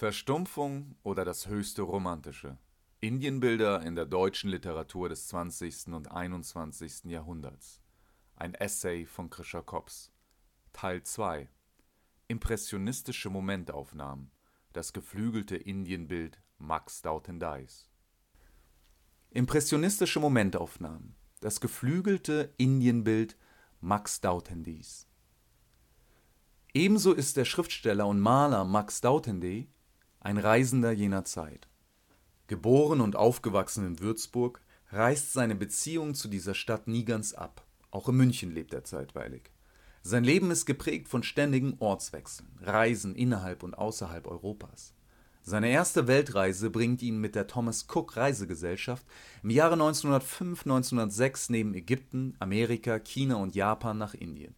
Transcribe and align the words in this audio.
Verstumpfung 0.00 0.96
oder 1.02 1.26
das 1.26 1.46
höchste 1.46 1.82
Romantische. 1.82 2.56
Indienbilder 3.00 3.82
in 3.82 3.96
der 3.96 4.06
deutschen 4.06 4.48
Literatur 4.48 5.10
des 5.10 5.28
20. 5.28 5.88
und 5.88 6.10
21. 6.10 7.04
Jahrhunderts. 7.04 7.82
Ein 8.34 8.54
Essay 8.54 9.04
von 9.04 9.28
Krischer 9.28 9.60
Kops. 9.60 10.10
Teil 10.72 11.02
2. 11.02 11.50
Impressionistische 12.28 13.28
Momentaufnahmen. 13.28 14.30
Das 14.72 14.94
geflügelte 14.94 15.56
Indienbild 15.56 16.40
Max 16.56 17.02
Dautendijs. 17.02 17.90
Impressionistische 19.28 20.18
Momentaufnahmen. 20.18 21.14
Das 21.40 21.60
geflügelte 21.60 22.54
Indienbild 22.56 23.36
Max 23.82 24.22
Dautendijs. 24.22 25.06
Ebenso 26.72 27.12
ist 27.12 27.36
der 27.36 27.44
Schriftsteller 27.44 28.06
und 28.06 28.18
Maler 28.18 28.64
Max 28.64 29.02
Dautende 29.02 29.66
ein 30.20 30.38
Reisender 30.38 30.92
jener 30.92 31.24
Zeit. 31.24 31.68
Geboren 32.46 33.00
und 33.00 33.16
aufgewachsen 33.16 33.86
in 33.86 34.00
Würzburg, 34.00 34.60
reißt 34.90 35.32
seine 35.32 35.54
Beziehung 35.54 36.14
zu 36.14 36.28
dieser 36.28 36.54
Stadt 36.54 36.88
nie 36.88 37.04
ganz 37.04 37.32
ab. 37.32 37.64
Auch 37.90 38.08
in 38.08 38.16
München 38.16 38.52
lebt 38.52 38.74
er 38.74 38.84
zeitweilig. 38.84 39.50
Sein 40.02 40.24
Leben 40.24 40.50
ist 40.50 40.66
geprägt 40.66 41.08
von 41.08 41.22
ständigen 41.22 41.76
Ortswechseln, 41.78 42.48
Reisen 42.62 43.14
innerhalb 43.14 43.62
und 43.62 43.74
außerhalb 43.74 44.26
Europas. 44.26 44.94
Seine 45.42 45.70
erste 45.70 46.06
Weltreise 46.06 46.70
bringt 46.70 47.02
ihn 47.02 47.18
mit 47.18 47.34
der 47.34 47.46
Thomas 47.46 47.86
Cook 47.88 48.16
Reisegesellschaft 48.16 49.04
im 49.42 49.50
Jahre 49.50 49.76
1905/1906 49.76 51.50
neben 51.50 51.74
Ägypten, 51.74 52.34
Amerika, 52.38 52.98
China 52.98 53.36
und 53.36 53.54
Japan 53.54 53.98
nach 53.98 54.14
Indien. 54.14 54.54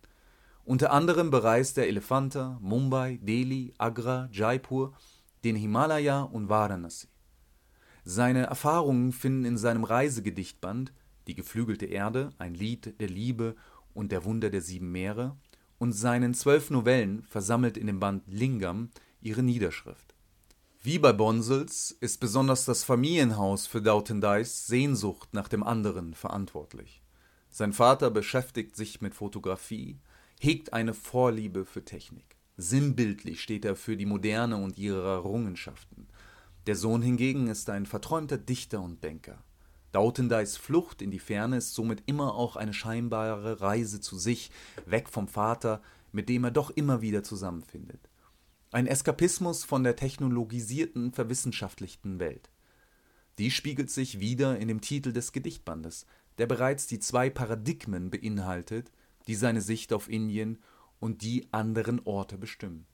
Unter 0.65 0.93
anderem 0.93 1.31
bereist 1.31 1.77
er 1.79 1.89
Elephanta, 1.89 2.59
Mumbai, 2.61 3.19
Delhi, 3.21 3.75
Agra, 3.79 4.29
Jaipur, 4.33 4.95
den 5.45 5.57
Himalaya 5.57 6.23
und 6.23 6.49
Varanasi. 6.49 7.09
Seine 8.05 8.47
Erfahrungen 8.47 9.13
finden 9.13 9.45
in 9.45 9.57
seinem 9.57 9.85
Reisegedichtband 9.85 10.93
Die 11.29 11.35
geflügelte 11.35 11.87
Erde, 11.87 12.31
ein 12.39 12.55
Lied 12.55 13.01
der 13.01 13.09
Liebe 13.09 13.55
und 13.95 14.11
der 14.11 14.25
Wunder 14.25 14.51
der 14.51 14.61
sieben 14.61 14.91
Meere 14.91 15.37
und 15.79 15.93
seinen 15.93 16.35
zwölf 16.35 16.71
Novellen, 16.71 17.23
versammelt 17.23 17.77
in 17.77 17.87
dem 17.87 18.01
Band 18.01 18.25
Lingam, 18.27 18.91
ihre 19.21 19.43
Niederschrift. 19.43 20.15
Wie 20.81 20.99
bei 20.99 21.13
Bonsels 21.13 21.97
ist 22.01 22.19
besonders 22.19 22.65
das 22.65 22.83
Familienhaus 22.83 23.69
für 23.69 23.81
Dautendijs 23.81 24.67
Sehnsucht 24.67 25.33
nach 25.33 25.47
dem 25.47 25.63
anderen 25.63 26.15
verantwortlich. 26.15 27.03
Sein 27.51 27.73
Vater 27.73 28.11
beschäftigt 28.11 28.75
sich 28.75 29.01
mit 29.01 29.15
Fotografie, 29.15 30.01
hegt 30.41 30.73
eine 30.73 30.95
Vorliebe 30.95 31.65
für 31.65 31.85
Technik. 31.85 32.32
Sinnbildlich 32.57 33.41
steht 33.41 33.65
er 33.65 33.77
für 33.77 33.97
die 33.97 34.07
Moderne 34.07 34.57
und 34.57 34.79
ihre 34.79 35.09
Errungenschaften. 35.15 36.07
Der 36.67 36.77
Sohn 36.77 37.03
hingegen 37.03 37.49
ist 37.49 37.71
ein 37.71 37.87
verträumter 37.87 38.39
Dichter 38.39 38.81
und 38.81 39.03
Denker. 39.03 39.43
Dautendijs 39.91 40.57
Flucht 40.57 41.03
in 41.03 41.11
die 41.11 41.19
Ferne 41.19 41.59
ist 41.59 41.75
somit 41.75 42.03
immer 42.07 42.35
auch 42.35 42.57
eine 42.57 42.73
scheinbare 42.73 43.61
Reise 43.61 44.01
zu 44.01 44.17
sich, 44.17 44.51
weg 44.87 45.09
vom 45.09 45.29
Vater, 45.29 45.83
mit 46.13 46.29
dem 46.29 46.45
er 46.45 46.51
doch 46.51 46.71
immer 46.71 47.03
wieder 47.03 47.23
zusammenfindet. 47.23 48.09
Ein 48.71 48.87
Eskapismus 48.87 49.65
von 49.65 49.85
der 49.85 49.97
technologisierten, 49.97 51.13
verwissenschaftlichten 51.13 52.19
Welt. 52.21 52.51
Dies 53.39 53.53
spiegelt 53.55 53.91
sich 53.91 54.21
wieder 54.21 54.59
in 54.59 54.69
dem 54.69 54.81
Titel 54.81 55.13
des 55.13 55.33
Gedichtbandes, 55.33 56.07
der 56.39 56.47
bereits 56.47 56.87
die 56.87 56.99
zwei 56.99 57.29
Paradigmen 57.29 58.11
beinhaltet, 58.11 58.91
die 59.27 59.35
seine 59.35 59.61
Sicht 59.61 59.93
auf 59.93 60.09
Indien 60.09 60.59
und 61.03 61.23
die 61.23 61.49
anderen 61.51 62.01
Orte 62.05 62.39
bestimmen. 62.39 62.87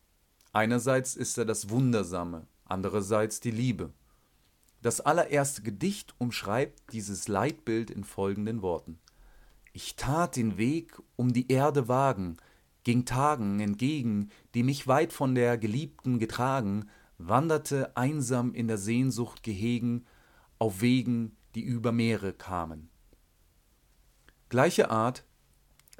Einerseits 0.54 1.14
ist 1.14 1.36
er 1.36 1.44
das 1.44 1.68
Wundersame, 1.68 2.46
andererseits 2.64 3.38
die 3.40 3.50
Liebe. 3.50 3.92
Das 4.80 5.02
allererste 5.02 5.60
Gedicht 5.60 6.14
umschreibt 6.16 6.94
dieses 6.94 7.28
Leitbild 7.28 7.90
in 7.90 8.04
folgenden 8.04 8.62
Worten. 8.62 8.98
Ich 9.74 9.94
tat 9.96 10.36
den 10.36 10.56
Weg 10.56 10.98
um 11.16 11.34
die 11.34 11.52
Erde 11.52 11.86
wagen, 11.86 12.38
ging 12.82 13.04
Tagen 13.04 13.60
entgegen, 13.60 14.30
die 14.54 14.62
mich 14.62 14.86
weit 14.86 15.12
von 15.12 15.34
der 15.34 15.58
Geliebten 15.58 16.18
getragen, 16.18 16.88
wanderte 17.18 17.94
einsam 17.94 18.54
in 18.54 18.68
der 18.68 18.78
Sehnsucht 18.78 19.42
gehegen, 19.42 20.06
auf 20.58 20.80
Wegen, 20.80 21.36
die 21.54 21.62
über 21.62 21.92
Meere 21.92 22.32
kamen. 22.32 22.88
Gleiche 24.48 24.90
Art 24.90 25.26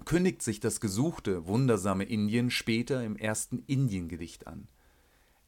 kündigt 0.05 0.43
sich 0.43 0.61
das 0.61 0.81
gesuchte, 0.81 1.47
wundersame 1.47 2.05
Indien 2.05 2.51
später 2.51 3.05
im 3.05 3.17
ersten 3.17 3.63
Indiengedicht 3.67 4.47
an. 4.47 4.69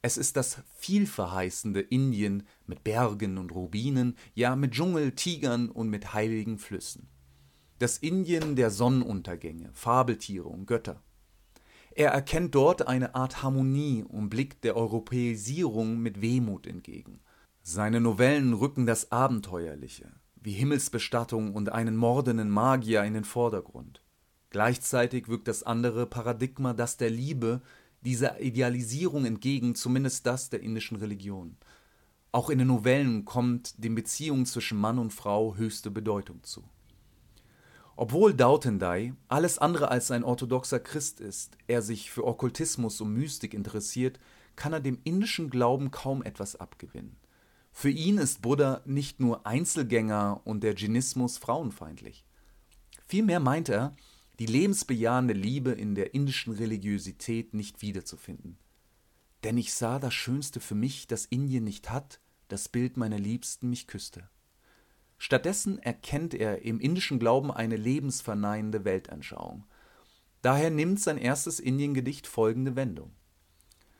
Es 0.02 0.16
ist 0.16 0.36
das 0.36 0.62
vielverheißende 0.78 1.80
Indien 1.80 2.44
mit 2.66 2.84
Bergen 2.84 3.36
und 3.36 3.52
Rubinen, 3.52 4.16
ja 4.34 4.56
mit 4.56 4.72
Dschungel, 4.72 5.12
Tigern 5.12 5.68
und 5.68 5.90
mit 5.90 6.14
heiligen 6.14 6.58
Flüssen. 6.58 7.08
Das 7.78 7.98
Indien 7.98 8.56
der 8.56 8.70
Sonnenuntergänge, 8.70 9.70
Fabeltiere 9.72 10.48
und 10.48 10.66
Götter. 10.66 11.02
Er 11.92 12.10
erkennt 12.10 12.54
dort 12.54 12.86
eine 12.86 13.14
Art 13.14 13.42
Harmonie 13.42 14.04
und 14.04 14.30
blickt 14.30 14.64
der 14.64 14.76
Europäisierung 14.76 15.98
mit 15.98 16.20
Wehmut 16.20 16.66
entgegen. 16.66 17.20
Seine 17.62 18.00
Novellen 18.00 18.54
rücken 18.54 18.86
das 18.86 19.12
Abenteuerliche, 19.12 20.12
wie 20.36 20.52
Himmelsbestattung 20.52 21.54
und 21.54 21.70
einen 21.70 21.96
mordenden 21.96 22.48
Magier 22.48 23.04
in 23.04 23.14
den 23.14 23.24
Vordergrund. 23.24 24.02
Gleichzeitig 24.50 25.28
wirkt 25.28 25.48
das 25.48 25.62
andere 25.62 26.06
Paradigma, 26.06 26.72
das 26.72 26.96
der 26.96 27.10
Liebe, 27.10 27.62
dieser 28.02 28.40
Idealisierung 28.40 29.24
entgegen, 29.24 29.74
zumindest 29.74 30.26
das 30.26 30.50
der 30.50 30.60
indischen 30.60 30.96
Religion. 30.96 31.56
Auch 32.32 32.50
in 32.50 32.58
den 32.58 32.68
Novellen 32.68 33.24
kommt 33.24 33.82
den 33.82 33.94
Beziehungen 33.94 34.46
zwischen 34.46 34.78
Mann 34.78 34.98
und 34.98 35.12
Frau 35.12 35.56
höchste 35.56 35.90
Bedeutung 35.90 36.42
zu. 36.42 36.64
Obwohl 37.96 38.32
Dautendai 38.32 39.14
alles 39.28 39.58
andere 39.58 39.90
als 39.90 40.10
ein 40.10 40.24
orthodoxer 40.24 40.80
Christ 40.80 41.20
ist, 41.20 41.58
er 41.66 41.82
sich 41.82 42.10
für 42.10 42.26
Okkultismus 42.26 43.00
und 43.00 43.12
Mystik 43.12 43.52
interessiert, 43.52 44.18
kann 44.56 44.72
er 44.72 44.80
dem 44.80 44.98
indischen 45.04 45.50
Glauben 45.50 45.90
kaum 45.90 46.22
etwas 46.22 46.56
abgewinnen. 46.56 47.16
Für 47.72 47.90
ihn 47.90 48.18
ist 48.18 48.42
Buddha 48.42 48.80
nicht 48.84 49.20
nur 49.20 49.46
Einzelgänger 49.46 50.40
und 50.44 50.62
der 50.62 50.74
Dschinnismus 50.74 51.38
frauenfeindlich. 51.38 52.24
Vielmehr 53.06 53.40
meint 53.40 53.68
er, 53.68 53.94
die 54.40 54.46
lebensbejahende 54.46 55.34
Liebe 55.34 55.72
in 55.72 55.94
der 55.94 56.14
indischen 56.14 56.54
Religiosität 56.54 57.52
nicht 57.52 57.82
wiederzufinden. 57.82 58.56
Denn 59.44 59.58
ich 59.58 59.74
sah 59.74 59.98
das 59.98 60.14
Schönste 60.14 60.60
für 60.60 60.74
mich, 60.74 61.06
das 61.06 61.26
Indien 61.26 61.64
nicht 61.64 61.90
hat, 61.90 62.20
das 62.48 62.70
Bild 62.70 62.96
meiner 62.96 63.18
Liebsten 63.18 63.68
mich 63.68 63.86
küsste. 63.86 64.30
Stattdessen 65.18 65.78
erkennt 65.78 66.32
er 66.32 66.62
im 66.62 66.80
indischen 66.80 67.18
Glauben 67.18 67.52
eine 67.52 67.76
lebensverneinende 67.76 68.86
Weltanschauung. 68.86 69.66
Daher 70.40 70.70
nimmt 70.70 71.00
sein 71.00 71.18
erstes 71.18 71.60
Indiengedicht 71.60 72.26
folgende 72.26 72.76
Wendung. 72.76 73.12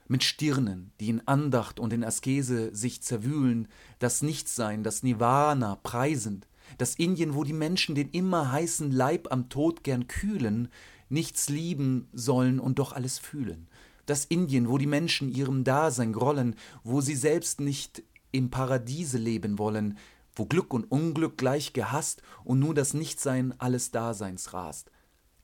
Mit 0.08 0.24
Stirnen, 0.24 0.92
die 1.00 1.10
in 1.10 1.28
Andacht 1.28 1.78
und 1.78 1.92
in 1.92 2.02
Askese 2.02 2.74
sich 2.74 3.02
zerwühlen, 3.02 3.68
das 3.98 4.22
Nichtsein, 4.22 4.84
das 4.84 5.02
Nirvana 5.02 5.76
preisend, 5.76 6.48
das 6.78 6.94
Indien, 6.94 7.34
wo 7.34 7.44
die 7.44 7.52
Menschen 7.52 7.94
den 7.94 8.10
immer 8.10 8.52
heißen 8.52 8.90
Leib 8.90 9.28
am 9.30 9.48
Tod 9.48 9.84
gern 9.84 10.06
kühlen, 10.06 10.68
nichts 11.08 11.48
lieben 11.48 12.08
sollen 12.12 12.60
und 12.60 12.78
doch 12.78 12.92
alles 12.92 13.18
fühlen. 13.18 13.68
Das 14.06 14.24
Indien, 14.24 14.68
wo 14.68 14.78
die 14.78 14.86
Menschen 14.86 15.28
ihrem 15.28 15.64
Dasein 15.64 16.12
grollen, 16.12 16.56
wo 16.82 17.00
sie 17.00 17.14
selbst 17.14 17.60
nicht 17.60 18.02
im 18.32 18.50
Paradiese 18.50 19.18
leben 19.18 19.58
wollen, 19.58 19.98
wo 20.34 20.46
Glück 20.46 20.72
und 20.72 20.90
Unglück 20.90 21.36
gleich 21.36 21.72
gehasst 21.72 22.22
und 22.44 22.60
nur 22.60 22.74
das 22.74 22.94
Nichtsein 22.94 23.54
alles 23.58 23.90
Daseins 23.90 24.52
rast. 24.52 24.90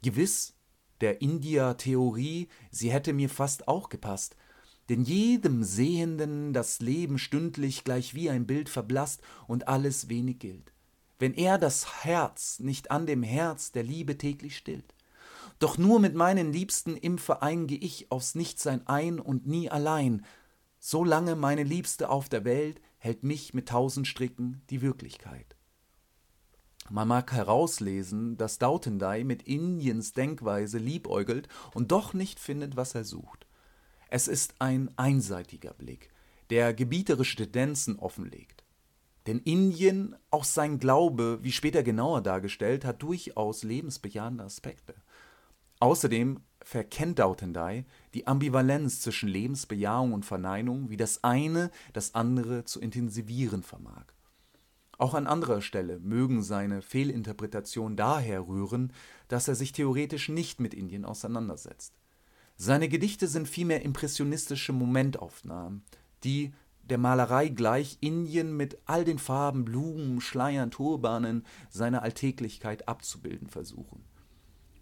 Gewiss, 0.03 0.55
der 1.01 1.21
India-Theorie, 1.21 2.49
sie 2.71 2.93
hätte 2.93 3.13
mir 3.13 3.29
fast 3.29 3.69
auch 3.69 3.89
gepasst, 3.89 4.37
denn 4.89 5.03
jedem 5.03 5.65
Sehenden 5.65 6.53
das 6.53 6.81
Leben 6.81 7.19
stündlich 7.19 7.83
gleich 7.83 8.15
wie 8.15 8.31
ein 8.31 8.47
Bild 8.47 8.69
verblasst 8.69 9.21
und 9.49 9.67
alles 9.67 10.09
wenig 10.09 10.39
gilt 10.39 10.73
wenn 11.19 11.35
er 11.35 11.59
das 11.59 12.05
Herz 12.05 12.59
nicht 12.59 12.91
an 12.91 13.07
dem 13.07 13.23
Herz 13.23 13.73
der 13.73 13.83
Liebe 13.83 14.19
täglich 14.19 14.57
stillt. 14.57 14.95
Doch 15.59 15.79
nur 15.79 16.01
mit 16.01 16.15
meinen 16.15 16.53
Liebsten 16.53 16.97
im 16.97 17.19
Verein 17.19 17.67
geh 17.67 17.77
ich 17.77 18.11
aufs 18.11 18.35
Nichtsein 18.35 18.87
ein 18.87 19.19
und 19.19 19.47
nie 19.47 19.71
allein. 19.71 20.25
Solange 20.79 21.35
meine 21.35 21.63
Liebste 21.63 22.11
auf 22.11 22.29
der 22.29 22.45
Welt 22.45 22.81
hält 22.99 23.23
mich 23.23 23.55
mit 23.55 23.69
tausend 23.69 24.07
Stricken 24.07 24.63
die 24.69 24.83
Wirklichkeit. 24.83 25.57
Man 26.91 27.09
mag 27.09 27.33
herauslesen, 27.33 28.37
dass 28.37 28.59
Dautendai 28.59 29.25
mit 29.25 29.43
Indiens 29.43 30.13
Denkweise 30.13 30.79
liebäugelt 30.79 31.49
und 31.75 31.91
doch 31.91 32.15
nicht 32.15 32.39
findet, 32.39 32.77
was 32.77 32.95
er 32.95 33.05
sucht. 33.05 33.47
Es 34.09 34.29
ist 34.29 34.55
ein 34.61 34.91
einseitiger 34.97 35.73
Blick, 35.75 36.11
der 36.51 36.75
gebieterische 36.75 37.37
Tendenzen 37.37 37.99
offenlegt. 37.99 38.66
Denn 39.27 39.41
Indien, 39.41 40.15
auch 40.31 40.45
sein 40.45 40.79
Glaube, 40.79 41.41
wie 41.43 41.53
später 41.53 41.83
genauer 41.83 42.23
dargestellt, 42.23 42.85
hat 42.85 43.03
durchaus 43.03 43.65
lebensbejahende 43.65 44.45
Aspekte. 44.45 44.95
Außerdem 45.81 46.41
verkennt 46.63 47.19
Dautendey 47.19 47.85
die 48.15 48.27
Ambivalenz 48.27 49.01
zwischen 49.01 49.29
Lebensbejahung 49.29 50.13
und 50.13 50.25
Verneinung, 50.25 50.91
wie 50.91 50.97
das 50.97 51.23
eine 51.23 51.71
das 51.93 52.15
andere 52.15 52.65
zu 52.65 52.81
intensivieren 52.81 53.63
vermag. 53.63 54.07
Auch 54.99 55.15
an 55.15 55.27
anderer 55.27 55.61
Stelle 55.61 55.99
mögen 55.99 56.43
seine 56.43 56.81
Fehlinterpretationen 56.81 57.97
daher 57.97 58.49
rühren, 58.49 58.93
dass 59.29 59.49
er 59.49 59.55
sich 59.55 59.73
theoretisch 59.73 60.29
nicht 60.29 60.59
mit 60.59 60.73
Indien 60.73 61.05
auseinandersetzt. 61.05 61.99
Seine 62.57 62.89
Gedichte 62.89 63.29
sind 63.29 63.47
vielmehr 63.47 63.83
impressionistische 63.83 64.73
Momentaufnahmen, 64.73 65.85
die 66.25 66.55
der 66.89 66.99
Malerei 66.99 67.49
gleich 67.49 67.99
Indien 68.01 68.57
mit 68.57 68.79
all 68.87 69.05
den 69.05 69.19
Farben, 69.19 69.65
Blumen, 69.65 70.21
Schleiern, 70.21 70.71
Turbanen 70.71 71.45
seiner 71.69 72.03
Alltäglichkeit 72.03 72.89
abzubilden 72.89 73.49
versuchen. 73.49 74.05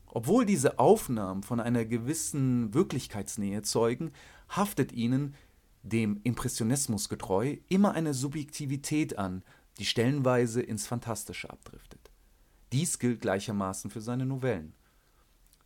Obwohl 0.07 0.47
diese 0.47 0.79
Aufnahmen 0.79 1.43
von 1.43 1.61
einer 1.61 1.85
gewissen 1.85 2.73
Wirklichkeitsnähe 2.73 3.63
zeugen, 3.63 4.13
haftet 4.49 4.93
ihnen, 4.93 5.35
dem 5.83 6.21
Impressionismus 6.23 7.09
getreu, 7.09 7.57
immer 7.69 7.93
eine 7.93 8.15
Subjektivität 8.15 9.19
an, 9.19 9.43
die 9.79 9.85
stellenweise 9.85 10.63
ins 10.63 10.87
Fantastische 10.87 11.51
abdriftet. 11.51 12.11
Dies 12.73 12.99
gilt 12.99 13.21
gleichermaßen 13.21 13.91
für 13.91 14.01
seine 14.01 14.25
Novellen. 14.25 14.73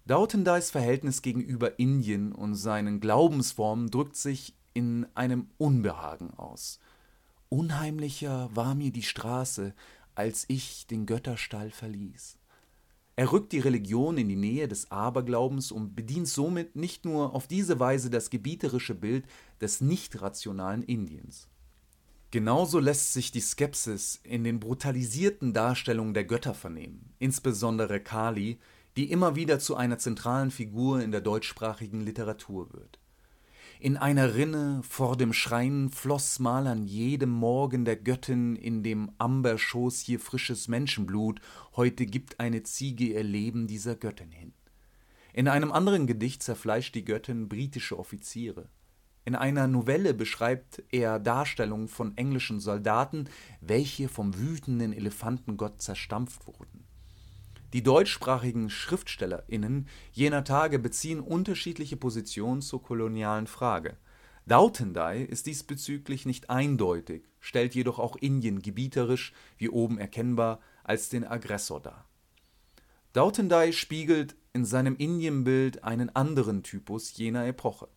Dautendeis 0.07 0.71
Verhältnis 0.71 1.21
gegenüber 1.23 1.79
Indien 1.79 2.33
und 2.33 2.55
seinen 2.55 2.99
Glaubensformen 2.99 3.91
drückt 3.91 4.17
sich 4.17 4.58
in 4.79 5.09
einem 5.17 5.49
Unbehagen 5.59 6.31
aus. 6.35 6.79
Unheimlicher 7.49 8.49
war 8.55 8.77
mir 8.77 8.93
die 8.93 9.03
Straße, 9.03 9.75
als 10.15 10.45
ich 10.47 10.87
den 10.87 11.05
Götterstall 11.05 11.73
verließ. 11.73 12.39
Er 13.17 13.33
rückt 13.33 13.51
die 13.51 13.59
Religion 13.59 14.19
in 14.19 14.29
die 14.29 14.37
Nähe 14.37 14.69
des 14.69 14.93
Aberglaubens 14.93 15.73
und 15.73 15.97
bedient 15.97 16.29
somit 16.29 16.77
nicht 16.77 17.05
nur 17.05 17.35
auf 17.35 17.49
diese 17.49 17.81
Weise 17.81 18.09
das 18.09 18.31
gebieterische 18.31 18.95
Bild 18.95 19.25
des 19.61 19.81
nicht 19.81 20.23
rationalen 20.23 20.85
Indiens. 20.85 21.49
Genauso 22.31 22.79
lässt 22.79 23.13
sich 23.13 23.33
die 23.33 23.41
Skepsis 23.41 24.21
in 24.23 24.45
den 24.45 24.61
brutalisierten 24.61 25.55
Darstellungen 25.55 26.15
der 26.15 26.25
Götter 26.25 26.55
vernehmen, 26.55 27.13
insbesondere 27.19 27.99
Kali, 27.99 28.61
die 28.97 29.11
immer 29.11 29.35
wieder 29.35 29.59
zu 29.59 29.75
einer 29.75 29.99
zentralen 29.99 30.53
Figur 30.53 31.03
in 31.03 31.11
der 31.11 31.21
deutschsprachigen 31.21 32.03
Literatur 32.03 32.73
wird. 32.73 32.98
In 33.81 33.97
einer 33.97 34.35
Rinne 34.35 34.81
vor 34.83 35.17
dem 35.17 35.33
Schrein 35.33 35.89
floß 35.91 36.41
mal 36.41 36.67
an 36.67 36.83
jedem 36.83 37.31
Morgen 37.31 37.85
der 37.85 37.95
Göttin 37.95 38.57
in 38.57 38.83
dem 38.83 39.13
Amberschoß 39.19 40.01
hier 40.01 40.19
frisches 40.19 40.67
Menschenblut, 40.67 41.41
heute 41.77 42.05
gibt 42.05 42.41
eine 42.41 42.65
Ziege 42.65 43.05
ihr 43.05 43.23
Leben 43.23 43.69
dieser 43.69 43.95
Göttin 43.95 44.33
hin. 44.33 44.53
In 45.33 45.47
einem 45.47 45.71
anderen 45.71 46.09
Gedicht 46.09 46.43
zerfleischt 46.43 46.97
die 46.97 47.05
Göttin 47.05 47.49
britische 47.49 47.97
Offiziere. 47.97 48.69
In 49.25 49.37
einer 49.37 49.69
Novelle 49.69 50.13
beschreibt 50.13 50.83
er 50.91 51.21
Darstellungen 51.21 51.87
von 51.87 52.17
englischen 52.17 52.59
Soldaten, 52.59 53.27
welche 53.61 54.09
vom 54.09 54.37
wütenden 54.37 54.93
Elefantengott 54.93 55.81
zerstampft 55.81 56.49
wurden. 56.49 56.88
Die 57.75 57.83
deutschsprachigen 57.83 58.71
SchriftstellerInnen 58.71 59.89
jener 60.13 60.45
Tage 60.45 60.79
beziehen 60.79 61.21
unterschiedliche 61.21 61.97
Positionen 61.97 62.63
zur 62.63 62.83
kolonialen 62.83 63.47
Frage. 63.47 63.99
Dautendey 64.47 65.25
ist 65.25 65.47
diesbezüglich 65.47 66.25
nicht 66.25 66.49
eindeutig, 66.49 67.25
stellt 67.41 67.75
jedoch 67.75 67.99
auch 67.99 68.17
Indien 68.17 68.63
gebieterisch, 68.63 69.35
wie 69.59 69.69
oben 69.69 69.99
erkennbar, 69.99 70.61
als 70.85 71.11
den 71.11 71.25
Aggressor 71.25 71.83
dar. 71.83 72.09
Dautendey 73.13 73.75
spiegelt 73.75 74.37
in 74.55 74.65
seinem 74.65 74.97
Indienbild 74.97 75.85
einen 75.85 76.15
anderen 76.17 76.63
Typus 76.63 77.15
jener 77.19 77.47
Epoche. 77.47 77.89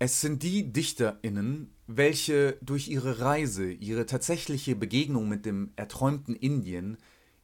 Es 0.00 0.20
sind 0.20 0.42
die 0.42 0.72
DichterInnen, 0.72 1.72
welche 1.86 2.58
durch 2.60 2.88
ihre 2.88 3.20
Reise, 3.20 3.70
ihre 3.70 4.06
tatsächliche 4.06 4.74
Begegnung 4.74 5.28
mit 5.28 5.46
dem 5.46 5.70
erträumten 5.76 6.34
Indien 6.34 6.98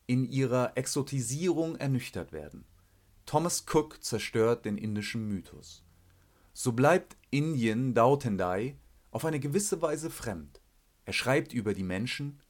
in 0.09 0.25
ihrer 0.25 0.73
Exotisierung 0.77 1.77
ernüchtert 1.77 2.33
werden. 2.33 2.65
Thomas 3.27 3.67
Cook 3.71 4.03
zerstört 4.03 4.65
den 4.65 4.79
indischen 4.79 5.29
Mythos. 5.29 5.85
So 6.55 6.73
bleibt 6.73 7.17
Indien 7.31 7.93
Dautendai 7.93 8.77
auf 9.11 9.27
eine 9.27 9.39
gewisse 9.39 9.83
Weise 9.83 10.09
fremd. 10.11 10.63
Er 11.05 11.13
schreibt 11.13 11.53
über 11.53 11.75
die 11.75 11.83
Menschen, 11.83 12.41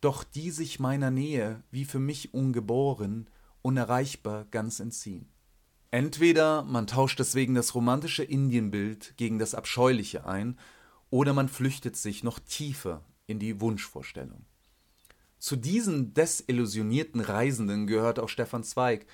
doch 0.00 0.22
die 0.22 0.52
sich 0.52 0.78
meiner 0.78 1.10
Nähe 1.10 1.62
wie 1.72 1.84
für 1.84 1.98
mich 1.98 2.32
ungeboren, 2.32 3.28
unerreichbar 3.62 4.44
ganz 4.50 4.78
entziehen. 4.78 5.28
Entweder 5.90 6.62
man 6.62 6.86
tauscht 6.86 7.18
deswegen 7.18 7.54
das 7.54 7.74
romantische 7.74 8.22
Indienbild 8.22 9.14
gegen 9.16 9.40
das 9.40 9.54
abscheuliche 9.54 10.24
ein, 10.24 10.56
oder 11.10 11.32
man 11.32 11.48
flüchtet 11.48 11.96
sich 11.96 12.22
noch 12.22 12.38
tiefer 12.38 13.04
in 13.26 13.38
die 13.38 13.60
Wunschvorstellung. 13.60 14.46
Zu 15.44 15.56
diesen 15.56 16.14
desillusionierten 16.14 17.20
Reisenden 17.20 17.86
gehört 17.86 18.18
auch 18.18 18.30
Stefan 18.30 18.64
Zweig, 18.64 19.04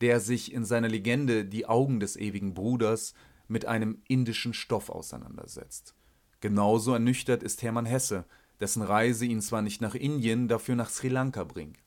der 0.00 0.18
sich 0.18 0.52
in 0.52 0.64
seiner 0.64 0.88
Legende 0.88 1.44
Die 1.44 1.66
Augen 1.66 2.00
des 2.00 2.16
ewigen 2.16 2.54
Bruders 2.54 3.14
mit 3.46 3.66
einem 3.66 4.02
indischen 4.08 4.52
Stoff 4.52 4.90
auseinandersetzt. 4.90 5.94
Genauso 6.40 6.92
ernüchtert 6.92 7.44
ist 7.44 7.62
Hermann 7.62 7.86
Hesse, 7.86 8.24
dessen 8.58 8.82
Reise 8.82 9.26
ihn 9.26 9.40
zwar 9.40 9.62
nicht 9.62 9.80
nach 9.80 9.94
Indien, 9.94 10.48
dafür 10.48 10.74
nach 10.74 10.90
Sri 10.90 11.06
Lanka 11.06 11.44
bringt. 11.44 11.78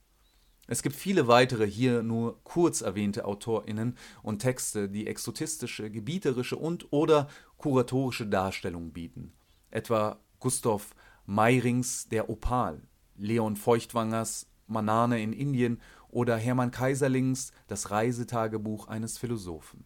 Es 0.68 0.82
gibt 0.82 0.96
viele 0.96 1.28
weitere 1.28 1.68
hier 1.68 2.02
nur 2.02 2.42
kurz 2.46 2.80
erwähnte 2.80 3.26
AutorInnen 3.26 3.98
und 4.24 4.40
Texte, 4.40 4.88
die 4.88 5.08
exotistische, 5.08 5.92
gebieterische 5.92 6.56
und 6.56 6.88
oder 6.94 7.28
kuratorische 7.58 8.28
Darstellungen 8.28 8.94
bieten. 8.94 9.34
Etwa 9.72 10.22
Gustav 10.40 10.96
Meyrings 11.26 12.08
Der 12.08 12.30
Opal 12.30 12.82
Leon 13.20 13.56
Feuchtwangers 13.56 14.48
Manane 14.68 15.22
in 15.22 15.34
Indien 15.34 15.82
oder 16.10 16.38
Hermann 16.38 16.72
Kaiserlings 16.72 17.52
Das 17.68 17.92
Reisetagebuch 17.92 18.88
eines 18.88 19.18
Philosophen. 19.18 19.84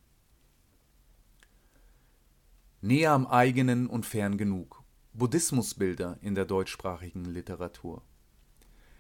Näher 2.82 3.12
am 3.12 3.26
eigenen 3.26 3.88
und 3.88 4.06
fern 4.06 4.38
genug. 4.38 4.84
Buddhismusbilder 5.14 6.18
in 6.22 6.36
der 6.36 6.46
deutschsprachigen 6.46 7.26
Literatur. 7.26 8.04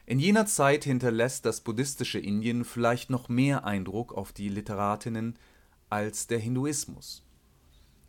In 0.05 0.19
jener 0.19 0.45
Zeit 0.45 0.83
hinterlässt 0.83 1.45
das 1.45 1.61
buddhistische 1.61 2.19
Indien 2.19 2.65
vielleicht 2.65 3.09
noch 3.09 3.29
mehr 3.29 3.65
Eindruck 3.65 4.13
auf 4.13 4.33
die 4.33 4.49
Literatinnen 4.49 5.37
als 5.89 6.27
der 6.27 6.39
Hinduismus. 6.39 7.25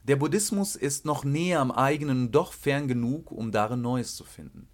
Der 0.05 0.17
Buddhismus 0.17 0.76
ist 0.76 1.05
noch 1.05 1.25
näher 1.25 1.61
am 1.61 1.71
eigenen, 1.71 2.31
doch 2.31 2.53
fern 2.53 2.88
genug, 2.88 3.31
um 3.31 3.53
darin 3.53 3.81
Neues 3.81 4.17
zu 4.17 4.25
finden. 4.25 4.69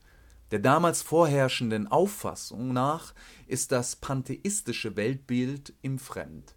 Der 0.51 0.59
damals 0.59 1.03
vorherrschenden 1.03 1.87
Auffassung 1.87 2.73
nach 2.73 3.15
ist 3.47 3.71
das 3.71 3.97
pantheistische 3.97 4.97
Weltbild 4.97 5.75
ihm 5.83 5.99
fremd. 5.99 6.57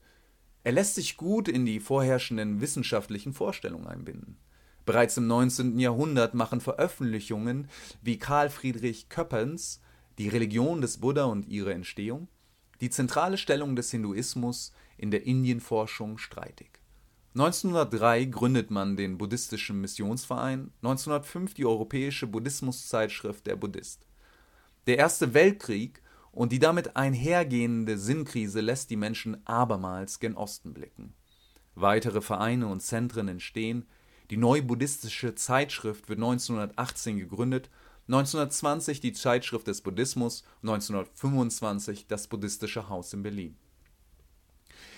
Er 0.64 0.72
lässt 0.72 0.96
sich 0.96 1.16
gut 1.18 1.48
in 1.48 1.66
die 1.66 1.80
vorherrschenden 1.80 2.60
wissenschaftlichen 2.60 3.34
Vorstellungen 3.34 3.88
einbinden. 3.88 4.38
Bereits 4.86 5.18
im 5.18 5.28
19. 5.28 5.78
Jahrhundert 5.78 6.34
machen 6.34 6.60
Veröffentlichungen 6.60 7.68
wie 8.02 8.18
Karl 8.18 8.50
Friedrich 8.50 9.10
Köpperns 9.10 9.80
Die 10.18 10.30
Religion 10.30 10.82
des 10.82 11.00
Buddha 11.00 11.26
und 11.26 11.48
ihre 11.48 11.74
Entstehung 11.74 12.28
die 12.82 12.90
zentrale 12.90 13.38
Stellung 13.38 13.76
des 13.76 13.92
Hinduismus 13.92 14.74
in 14.98 15.12
der 15.12 15.26
Indienforschung 15.26 16.18
streitig 16.18 16.83
1903 17.36 18.26
gründet 18.26 18.70
man 18.70 18.96
den 18.96 19.18
Buddhistischen 19.18 19.82
Missionsverein, 19.82 20.72
1905 20.84 21.56
die 21.56 21.66
Europäische 21.66 22.28
Buddhismuszeitschrift 22.28 23.48
Der 23.48 23.56
Buddhist. 23.56 24.06
Der 24.86 25.00
Erste 25.00 25.34
Weltkrieg 25.34 26.04
und 26.32 26.52
die 26.52 26.60
damit 26.60 26.96
einhergehende 26.96 27.98
Sinnkrise 27.98 28.62
lässt 28.62 28.92
die 28.92 28.98
Menschen 28.98 29.42
abermals 29.48 30.20
gen 30.20 30.38
Osten 30.38 30.76
blicken. 30.76 31.16
Weitere 31.74 32.22
Vereine 32.22 32.68
und 32.68 32.82
Zentren 32.82 33.28
entstehen, 33.28 33.88
die 34.30 34.38
Neubuddhistische 34.38 35.34
Zeitschrift 35.34 36.10
wird 36.10 36.20
1918 36.20 37.18
gegründet, 37.18 37.72
1920 38.10 39.00
die 39.00 39.14
Zeitschrift 39.14 39.66
des 39.66 39.82
Buddhismus, 39.82 40.44
1925 40.62 42.06
das 42.06 42.28
Buddhistische 42.28 42.90
Haus 42.90 43.12
in 43.12 43.24
Berlin 43.24 43.58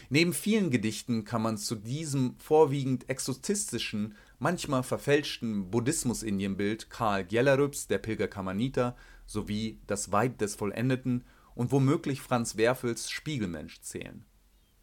Neben 0.09 0.33
vielen 0.33 0.69
Gedichten 0.69 1.25
kann 1.25 1.41
man 1.41 1.57
zu 1.57 1.75
diesem 1.75 2.35
vorwiegend 2.37 3.09
exotistischen, 3.09 4.15
manchmal 4.39 4.83
verfälschten 4.83 5.71
Buddhismus-Indienbild 5.71 6.89
Karl 6.89 7.25
Gjellerups 7.25 7.87
Der 7.87 7.97
Pilger 7.97 8.27
Kamanita 8.27 8.95
sowie 9.25 9.79
Das 9.87 10.11
Weib 10.11 10.37
des 10.37 10.55
Vollendeten 10.55 11.23
und 11.55 11.71
womöglich 11.71 12.21
Franz 12.21 12.57
Werfels 12.57 13.09
Spiegelmensch 13.09 13.81
zählen. 13.81 14.25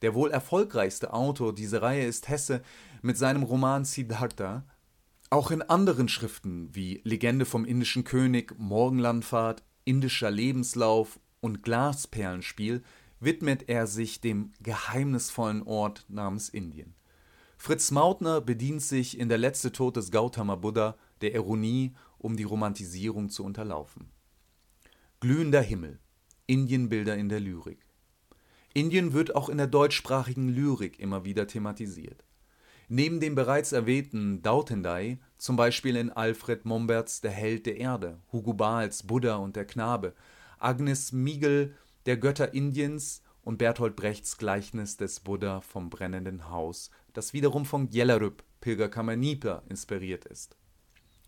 Der 0.01 0.15
wohl 0.15 0.33
erfolgreichste 0.33 1.13
Autor 1.13 1.55
dieser 1.55 1.83
Reihe 1.83 2.07
ist 2.07 2.29
Hesse 2.29 2.63
mit 3.03 3.17
seinem 3.17 3.45
Roman 3.45 3.85
Siddhartha. 3.85 4.67
Auch 5.31 5.51
in 5.51 5.63
anderen 5.63 6.09
Schriften 6.09 6.75
wie 6.75 7.01
Legende 7.05 7.45
vom 7.45 7.65
indischen 7.65 8.05
König, 8.05 8.55
Morgenlandfahrt, 8.59 9.63
Indischer 9.85 10.31
Lebenslauf 10.31 11.21
und 11.41 11.63
Glasperlenspiel 11.63 12.83
widmet 13.23 13.69
er 13.69 13.87
sich 13.87 14.21
dem 14.21 14.53
geheimnisvollen 14.61 15.63
Ort 15.63 16.05
namens 16.09 16.49
Indien. 16.49 16.95
Fritz 17.57 17.93
Mautner 17.93 18.41
bedient 18.41 18.83
sich 18.83 19.19
in 19.19 19.29
Der 19.29 19.39
letzte 19.39 19.71
Tod 19.71 19.97
des 19.97 20.11
Gautama 20.11 20.57
Buddha 20.57 20.97
der 21.21 21.35
Ironie, 21.35 21.95
um 22.19 22.37
die 22.37 22.43
Romantisierung 22.43 23.31
zu 23.31 23.45
unterlaufen. 23.45 24.11
Glühender 25.21 25.63
Himmel. 25.63 26.01
Indienbilder 26.47 27.17
in 27.17 27.29
der 27.29 27.39
Lyrik. 27.39 27.87
Indien 28.75 29.13
wird 29.13 29.37
auch 29.37 29.49
in 29.49 29.59
der 29.59 29.69
deutschsprachigen 29.69 30.49
Lyrik 30.49 30.99
immer 30.99 31.25
wieder 31.25 31.47
thematisiert. 31.47 32.25
Neben 32.89 33.21
dem 33.21 33.35
bereits 33.35 33.73
erwähnten 33.73 34.43
Dautendai, 34.43 35.19
zum 35.39 35.57
Beispiel 35.57 35.97
in 35.97 36.11
Alfred 36.11 36.65
Momberts 36.65 37.21
Der 37.21 37.31
Held 37.31 37.67
der 37.67 37.77
Erde, 37.77 38.21
Hugo 38.33 38.55
Bahls 38.55 39.05
Buddha 39.05 39.37
und 39.37 39.55
der 39.55 39.67
Knabe, 39.67 40.15
Agnes 40.59 41.13
Miegel 41.13 41.77
Der 42.05 42.17
Götter 42.17 42.53
Indiens 42.53 43.23
und 43.43 43.59
Bertolt 43.59 43.95
Brechts 43.95 44.37
Gleichnis 44.37 44.97
des 44.97 45.21
Buddha 45.21 45.61
vom 45.61 45.89
brennenden 45.89 46.51
Haus, 46.51 46.91
das 47.13 47.33
wiederum 47.33 47.65
von 47.65 47.91
Gjellerup, 47.91 48.43
Pilgerkammer 48.61 49.15
Nieper, 49.15 49.63
inspiriert 49.69 50.25
ist. 50.25 50.57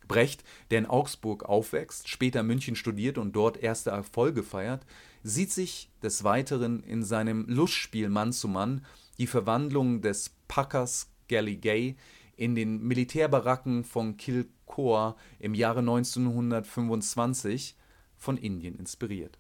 Brecht, 0.09 0.43
der 0.71 0.81
in 0.81 0.87
Augsburg 0.87 1.45
aufwächst, 1.45 2.09
später 2.09 2.43
München 2.43 2.75
studiert 2.75 3.19
und 3.19 3.37
dort 3.37 3.57
erste 3.57 3.91
Erfolge 3.91 4.43
feiert, 4.43 4.85
sieht 5.23 5.53
sich 5.53 5.93
des 6.03 6.25
Weiteren 6.25 6.83
in 6.83 7.05
seinem 7.05 7.47
Lustspiel 7.49 8.09
Mann 8.09 8.33
zu 8.33 8.49
Mann 8.49 8.85
die 9.19 9.29
Verwandlung 9.29 10.03
des 10.03 10.35
Packers 10.49 11.09
Galley 11.29 11.97
in 12.37 12.57
den 12.57 12.83
Militärbaracken 12.83 13.85
von 13.85 14.17
Kilcoa 14.17 15.15
im 15.39 15.55
Jahre 15.55 15.79
1925 15.81 17.77
von 18.17 18.37
Indien 18.37 18.75
inspiriert. 18.75 19.39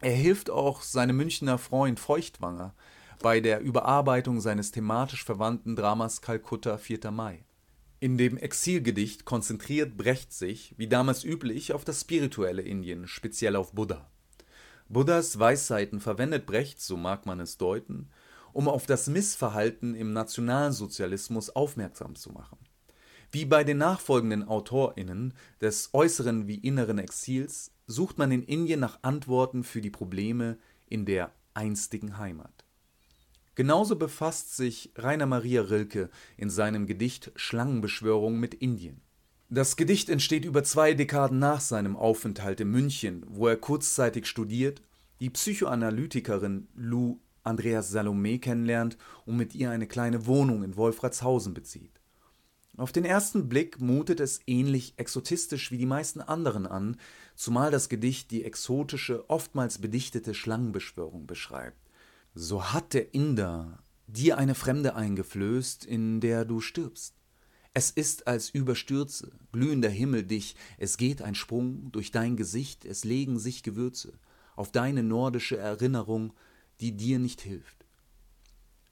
Er 0.00 0.12
hilft 0.12 0.50
auch 0.50 0.82
seinem 0.82 1.16
Münchner 1.16 1.56
Freund 1.56 1.98
Feuchtwanger 1.98 2.74
bei 3.22 3.40
der 3.40 3.60
Überarbeitung 3.60 4.40
seines 4.40 4.70
thematisch 4.70 5.24
verwandten 5.24 5.74
Dramas 5.74 6.20
Kalkutta 6.20 6.76
4. 6.76 7.10
Mai. 7.10 7.44
In 7.98 8.18
dem 8.18 8.36
Exilgedicht 8.36 9.24
konzentriert 9.24 9.96
Brecht 9.96 10.34
sich, 10.34 10.74
wie 10.76 10.86
damals 10.86 11.24
üblich, 11.24 11.72
auf 11.72 11.82
das 11.82 12.02
spirituelle 12.02 12.60
Indien, 12.60 13.06
speziell 13.06 13.56
auf 13.56 13.72
Buddha. 13.72 14.10
Buddhas 14.90 15.38
Weisheiten 15.38 16.00
verwendet 16.00 16.44
Brecht, 16.44 16.82
so 16.82 16.98
mag 16.98 17.24
man 17.24 17.40
es 17.40 17.56
deuten, 17.56 18.10
um 18.52 18.68
auf 18.68 18.84
das 18.84 19.06
Missverhalten 19.06 19.94
im 19.94 20.12
Nationalsozialismus 20.12 21.48
aufmerksam 21.48 22.16
zu 22.16 22.32
machen. 22.32 22.58
Wie 23.36 23.44
bei 23.44 23.64
den 23.64 23.76
nachfolgenden 23.76 24.48
AutorInnen 24.48 25.34
des 25.60 25.90
äußeren 25.92 26.48
wie 26.48 26.54
inneren 26.54 26.98
Exils 26.98 27.70
sucht 27.86 28.16
man 28.16 28.32
in 28.32 28.42
Indien 28.42 28.80
nach 28.80 29.00
Antworten 29.02 29.62
für 29.62 29.82
die 29.82 29.90
Probleme 29.90 30.56
in 30.88 31.04
der 31.04 31.32
einstigen 31.52 32.16
Heimat. 32.16 32.64
Genauso 33.54 33.96
befasst 33.96 34.56
sich 34.56 34.90
Rainer 34.96 35.26
Maria 35.26 35.60
Rilke 35.60 36.08
in 36.38 36.48
seinem 36.48 36.86
Gedicht 36.86 37.30
Schlangenbeschwörung 37.36 38.40
mit 38.40 38.54
Indien. 38.54 39.02
Das 39.50 39.76
Gedicht 39.76 40.08
entsteht 40.08 40.46
über 40.46 40.64
zwei 40.64 40.94
Dekaden 40.94 41.38
nach 41.38 41.60
seinem 41.60 41.94
Aufenthalt 41.94 42.62
in 42.62 42.70
München, 42.70 43.22
wo 43.28 43.48
er 43.48 43.58
kurzzeitig 43.58 44.24
studiert, 44.28 44.80
die 45.20 45.28
Psychoanalytikerin 45.28 46.68
Lou 46.74 47.20
Andreas 47.42 47.90
Salome 47.90 48.38
kennenlernt 48.38 48.96
und 49.26 49.36
mit 49.36 49.54
ihr 49.54 49.70
eine 49.70 49.86
kleine 49.86 50.24
Wohnung 50.24 50.62
in 50.62 50.78
Wolfratshausen 50.78 51.52
bezieht. 51.52 51.95
Auf 52.76 52.92
den 52.92 53.06
ersten 53.06 53.48
Blick 53.48 53.80
mutet 53.80 54.20
es 54.20 54.40
ähnlich 54.46 54.94
exotistisch 54.98 55.70
wie 55.70 55.78
die 55.78 55.86
meisten 55.86 56.20
anderen 56.20 56.66
an, 56.66 56.98
zumal 57.34 57.70
das 57.70 57.88
Gedicht 57.88 58.30
die 58.30 58.44
exotische, 58.44 59.28
oftmals 59.30 59.78
bedichtete 59.78 60.34
Schlangenbeschwörung 60.34 61.26
beschreibt. 61.26 61.78
So 62.34 62.72
hat 62.72 62.92
der 62.92 63.14
Inder 63.14 63.82
dir 64.06 64.36
eine 64.36 64.54
Fremde 64.54 64.94
eingeflößt, 64.94 65.86
in 65.86 66.20
der 66.20 66.44
du 66.44 66.60
stirbst. 66.60 67.14
Es 67.72 67.90
ist, 67.90 68.26
als 68.26 68.50
überstürze 68.50 69.32
glühender 69.52 69.90
Himmel 69.90 70.24
dich, 70.24 70.54
es 70.78 70.96
geht 70.96 71.22
ein 71.22 71.34
Sprung 71.34 71.90
durch 71.92 72.10
dein 72.10 72.36
Gesicht, 72.36 72.84
es 72.84 73.04
legen 73.04 73.38
sich 73.38 73.62
Gewürze 73.62 74.18
auf 74.54 74.72
deine 74.72 75.02
nordische 75.02 75.58
Erinnerung, 75.58 76.32
die 76.80 76.96
dir 76.96 77.18
nicht 77.18 77.42
hilft. 77.42 77.75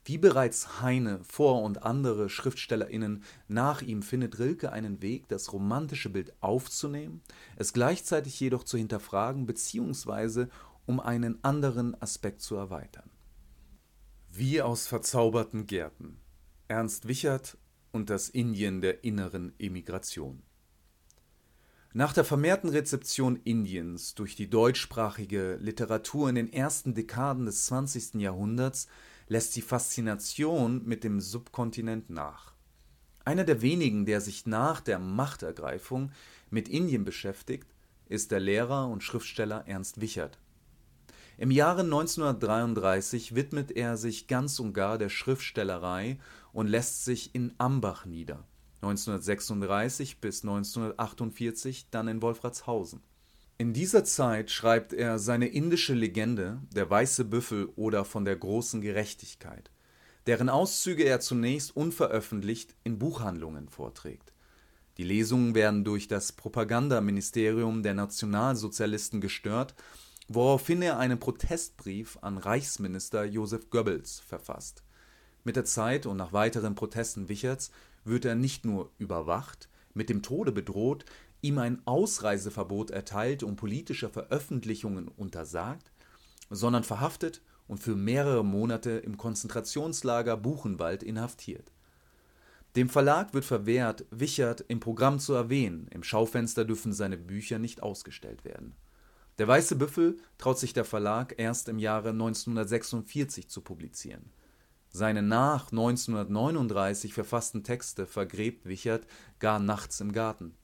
Wie 0.07 0.19
bereits 0.19 0.83
Heine 0.83 1.19
vor 1.23 1.63
und 1.63 1.81
andere 1.81 2.29
SchriftstellerInnen 2.29 3.23
nach 3.47 3.81
ihm 3.81 4.03
findet 4.03 4.37
Rilke 4.37 4.71
einen 4.71 5.01
Weg, 5.01 5.27
das 5.29 5.51
romantische 5.51 6.11
Bild 6.11 6.31
aufzunehmen, 6.41 7.23
es 7.55 7.73
gleichzeitig 7.73 8.39
jedoch 8.39 8.63
zu 8.63 8.77
hinterfragen 8.77 9.47
bzw. 9.47 10.45
um 10.85 10.99
einen 10.99 11.43
anderen 11.43 11.99
Aspekt 11.99 12.41
zu 12.41 12.55
erweitern. 12.55 13.09
Wie 14.31 14.61
aus 14.61 14.85
verzauberten 14.85 15.65
Gärten. 15.65 16.19
Ernst 16.67 17.07
Wichert 17.07 17.57
und 17.91 18.11
das 18.11 18.29
Indien 18.29 18.81
der 18.81 19.03
inneren 19.03 19.53
Emigration. 19.57 20.43
Nach 21.93 22.13
der 22.13 22.25
vermehrten 22.25 22.69
Rezeption 22.69 23.37
Indiens 23.37 24.13
durch 24.13 24.35
die 24.35 24.49
deutschsprachige 24.49 25.55
Literatur 25.55 26.29
in 26.29 26.35
den 26.35 26.53
ersten 26.53 26.93
Dekaden 26.93 27.45
des 27.45 27.65
20. 27.65 28.15
Jahrhunderts 28.15 28.87
lässt 29.27 29.55
die 29.55 29.61
Faszination 29.61 30.83
mit 30.85 31.03
dem 31.03 31.19
Subkontinent 31.19 32.09
nach. 32.09 32.53
Einer 33.23 33.43
der 33.43 33.61
wenigen, 33.61 34.05
der 34.05 34.21
sich 34.21 34.45
nach 34.45 34.81
der 34.81 34.99
Machtergreifung 34.99 36.11
mit 36.49 36.69
Indien 36.69 37.03
beschäftigt, 37.03 37.67
ist 38.07 38.31
der 38.31 38.39
Lehrer 38.39 38.87
und 38.87 39.03
Schriftsteller 39.03 39.67
Ernst 39.67 39.99
Wichert. 39.99 40.37
Im 41.37 41.51
Jahre 41.51 41.81
1933 41.81 43.35
widmet 43.35 43.71
er 43.71 43.97
sich 43.97 44.27
ganz 44.27 44.59
und 44.59 44.73
gar 44.73 44.97
der 44.97 45.09
Schriftstellerei 45.09 46.19
und 46.53 46.67
lässt 46.67 47.03
sich 47.03 47.33
in 47.35 47.53
Ambach 47.57 48.05
nieder 48.05 48.45
1936 48.85 50.21
bis 50.21 50.43
1948 50.43 51.89
dann 51.89 52.07
in 52.07 52.21
Wolfratshausen. 52.21 53.01
In 53.57 53.71
dieser 53.71 54.03
Zeit 54.03 54.51
schreibt 54.51 54.91
er 54.91 55.17
seine 55.17 55.47
indische 55.47 55.93
Legende 55.93 56.59
Der 56.75 56.89
weiße 56.89 57.23
Büffel 57.23 57.69
oder 57.77 58.03
von 58.03 58.25
der 58.25 58.35
großen 58.35 58.81
Gerechtigkeit, 58.81 59.71
deren 60.27 60.49
Auszüge 60.49 61.05
er 61.05 61.21
zunächst 61.21 61.73
unveröffentlicht 61.73 62.75
in 62.83 62.99
Buchhandlungen 62.99 63.69
vorträgt. 63.69 64.33
Die 64.97 65.05
Lesungen 65.05 65.55
werden 65.55 65.85
durch 65.85 66.09
das 66.09 66.33
Propagandaministerium 66.33 67.81
der 67.81 67.93
Nationalsozialisten 67.93 69.21
gestört, 69.21 69.73
woraufhin 70.27 70.81
er 70.81 70.99
einen 70.99 71.19
Protestbrief 71.19 72.17
an 72.21 72.37
Reichsminister 72.37 73.23
Joseph 73.23 73.69
Goebbels 73.69 74.19
verfasst. 74.19 74.83
Mit 75.45 75.55
der 75.55 75.65
Zeit 75.65 76.05
und 76.05 76.17
nach 76.17 76.33
weiteren 76.33 76.75
Protesten 76.75 77.29
Wicherts 77.29 77.71
wird 78.03 78.25
er 78.25 78.35
nicht 78.35 78.65
nur 78.65 78.91
überwacht, 78.97 79.69
mit 79.93 80.09
dem 80.09 80.21
Tode 80.21 80.51
bedroht, 80.51 81.05
ihm 81.45 81.57
ein 81.57 81.81
Ausreiseverbot 81.85 82.91
erteilt 82.91 83.43
und 83.43 83.55
politische 83.55 84.09
Veröffentlichungen 84.09 85.07
untersagt, 85.07 85.91
sondern 86.49 86.83
verhaftet 86.83 87.41
und 87.67 87.79
für 87.79 87.95
mehrere 87.95 88.43
Monate 88.43 88.91
im 88.91 89.17
Konzentrationslager 89.17 90.37
Buchenwald 90.37 91.03
inhaftiert. 91.03 91.71
Dem 92.75 92.89
Verlag 92.89 93.33
wird 93.33 93.45
verwehrt, 93.45 94.05
Wichert 94.11 94.65
im 94.67 94.79
Programm 94.79 95.19
zu 95.19 95.33
erwähnen, 95.33 95.87
im 95.91 96.03
Schaufenster 96.03 96.65
dürfen 96.65 96.91
seine 96.91 97.17
Bücher 97.17 97.59
nicht 97.59 97.81
ausgestellt 97.81 98.43
werden. 98.43 98.73
Der 99.37 99.47
Weiße 99.47 99.75
Büffel 99.75 100.17
traut 100.37 100.59
sich 100.59 100.73
der 100.73 100.85
Verlag 100.85 101.35
erst 101.37 101.69
im 101.69 101.79
Jahre 101.79 102.09
1946 102.09 103.49
zu 103.49 103.61
publizieren 103.61 104.31
seine 104.95 105.21
nach 105.21 105.71
1939 105.71 107.13
verfassten 107.13 107.63
Texte 107.63 108.05
vergräbt 108.05 108.65
Wichert 108.65 109.05
gar 109.39 109.59
nachts 109.59 109.99
im 109.99 110.13
Garten. 110.13 110.55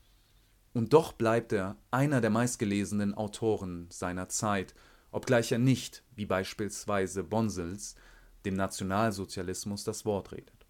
Und 0.74 0.94
doch 0.94 1.14
bleibt 1.14 1.52
er 1.52 1.76
einer 1.92 2.22
der 2.22 2.30
meistgelesenen 2.30 3.14
Autoren 3.14 3.88
seiner 3.90 4.30
Zeit, 4.30 4.74
obgleich 5.12 5.52
er 5.52 5.60
nicht, 5.60 6.04
wie 6.16 6.26
beispielsweise 6.26 7.24
Bonsels, 7.24 7.96
dem 8.46 8.56
Nationalsozialismus 8.56 9.84
das 9.84 10.06
Wort 10.06 10.32
redet. 10.32 10.62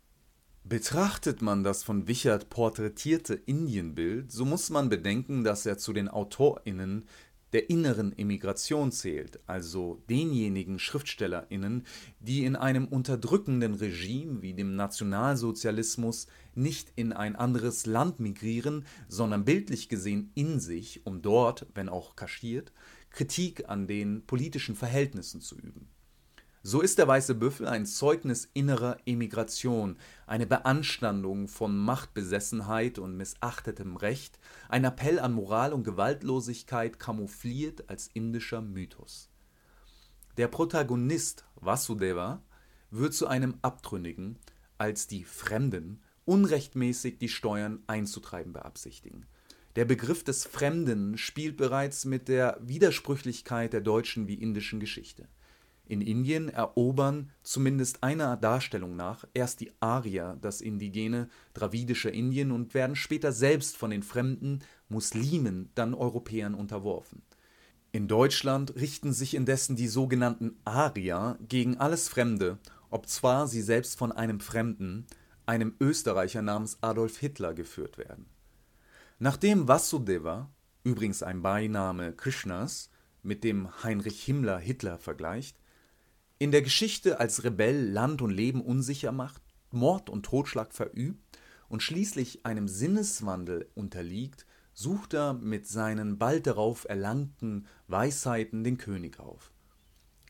Betrachtet 0.63 1.41
man 1.41 1.63
das 1.63 1.84
von 1.84 2.08
Wichert 2.08 2.50
porträtierte 2.50 3.34
Indienbild, 3.34 4.31
so 4.31 4.46
muss 4.46 4.70
man 4.70 4.89
bedenken, 4.89 5.43
dass 5.43 5.65
er 5.65 5.77
zu 5.77 5.91
den 5.91 6.08
AutorInnen 6.08 7.05
der 7.53 7.70
inneren 7.70 8.17
Emigration 8.17 8.91
zählt, 8.91 9.39
also 9.48 10.01
denjenigen 10.10 10.79
Schriftstellerinnen, 10.79 11.86
die 12.20 12.46
in 12.46 12.55
einem 12.55 12.88
unterdrückenden 12.88 13.74
Regime 13.74 14.41
wie 14.41 14.53
dem 14.53 14.75
Nationalsozialismus 14.75 16.27
nicht 16.55 16.91
in 16.96 17.13
ein 17.13 17.36
anderes 17.36 17.86
Land 17.86 18.20
migrieren, 18.20 18.86
sondern 19.08 19.46
bildlich 19.46 19.89
gesehen 19.89 20.31
in 20.36 20.60
sich, 20.60 21.05
um 21.05 21.22
dort, 21.22 21.67
wenn 21.74 21.89
auch 21.89 22.15
kaschiert, 22.15 22.72
Kritik 23.10 23.67
an 23.70 23.88
den 23.88 24.25
politischen 24.25 24.75
Verhältnissen 24.75 25.41
zu 25.41 25.58
üben. 25.58 25.89
So 26.63 26.82
ist 26.82 27.00
der 27.00 27.08
weiße 27.08 27.34
Büffel 27.34 27.68
ein 27.68 27.88
Zeugnis 27.88 28.48
innerer 28.53 28.98
Emigration, 29.08 29.98
eine 30.27 30.46
Beanstandung 30.46 31.48
von 31.48 31.75
Machtbesessenheit 31.75 33.00
und 33.00 33.18
missachtetem 33.18 33.96
Recht, 33.96 34.38
ein 34.70 34.84
Appell 34.84 35.18
an 35.18 35.34
Moral 35.34 35.74
und 35.74 35.84
Gewaltlosigkeit 35.84 37.00
kamoufliert 37.00 37.89
als 37.89 38.12
indischer 38.13 38.62
Mythos. 38.62 39.32
Der 40.38 40.48
Protagonist 40.48 41.46
Vasudeva 41.56 42.44
wird 42.91 43.15
zu 43.15 43.25
einem 43.25 43.56
Abtrünnigen, 43.63 44.38
als 44.77 45.08
die 45.08 45.24
Fremden 45.24 46.03
unrechtmäßig 46.25 47.18
die 47.18 47.30
Steuern 47.30 47.82
einzutreiben 47.88 48.53
beabsichtigen. 48.53 49.25
Der 49.75 49.86
Begriff 49.86 50.24
des 50.24 50.46
Fremden 50.46 51.18
spielt 51.18 51.58
bereits 51.58 52.06
mit 52.06 52.27
der 52.27 52.60
Widersprüchlichkeit 52.62 53.74
der 53.74 53.82
deutschen 53.82 54.27
wie 54.27 54.36
indischen 54.36 54.80
Geschichte. 54.80 55.27
In 55.91 56.00
Indien 56.00 56.48
erobern, 56.48 57.31
zumindest 57.43 58.01
einer 58.01 58.38
Darstellung 58.38 58.95
nach, 58.95 59.25
erst 59.33 59.60
die 59.60 59.74
Arier 59.81 60.38
das 60.39 60.62
indigene 60.62 61.27
dravidische 61.53 62.10
Indien 62.10 62.53
und 62.53 62.74
werden 62.74 62.95
später 62.95 63.33
selbst 63.33 63.75
von 63.75 63.91
den 63.91 64.01
fremden 64.01 64.60
Muslimen, 64.88 65.69
dann 65.75 65.93
Europäern 65.93 66.55
unterworfen. 66.55 67.24
In 67.91 68.07
Deutschland 68.07 68.74
richten 68.77 69.12
sich 69.12 69.33
indessen 69.33 69.75
die 69.75 69.89
sogenannten 69.89 70.55
Arier 70.63 71.38
gegen 71.50 71.75
alles 71.75 72.07
Fremde, 72.07 72.57
obzwar 72.89 73.50
sie 73.50 73.62
selbst 73.62 73.98
von 73.98 74.13
einem 74.13 74.39
Fremden, 74.39 75.07
einem 75.45 75.75
Österreicher 75.81 76.41
namens 76.41 76.77
Adolf 76.79 77.17
Hitler, 77.17 77.53
geführt 77.53 77.98
werden. 77.98 78.27
Nachdem 79.19 79.67
Vasudeva, 79.67 80.50
übrigens 80.86 81.21
ein 81.21 81.41
Beiname 81.41 82.13
Krishnas, 82.13 82.89
mit 83.24 83.43
dem 83.43 83.83
Heinrich 83.83 84.24
Himmler 84.24 84.57
Hitler 84.57 84.98
vergleicht, 84.98 85.57
in 86.41 86.50
der 86.50 86.63
Geschichte 86.63 87.19
als 87.19 87.43
Rebell 87.43 87.91
Land 87.91 88.24
und 88.24 88.31
Leben 88.31 88.62
unsicher 88.62 89.12
macht, 89.12 89.43
Mord 89.69 90.10
und 90.10 90.24
Totschlag 90.24 90.74
verübt 90.74 91.38
und 91.69 91.83
schließlich 91.83 92.48
einem 92.48 92.67
Sinneswandel 92.67 93.69
unterliegt, 93.75 94.48
sucht 94.74 95.13
er 95.13 95.33
mit 95.33 95.67
seinen 95.67 96.17
bald 96.17 96.48
darauf 96.48 96.86
erlangten 96.89 97.67
Weisheiten 97.86 98.63
den 98.63 98.79
König 98.79 99.19
auf. 99.19 99.51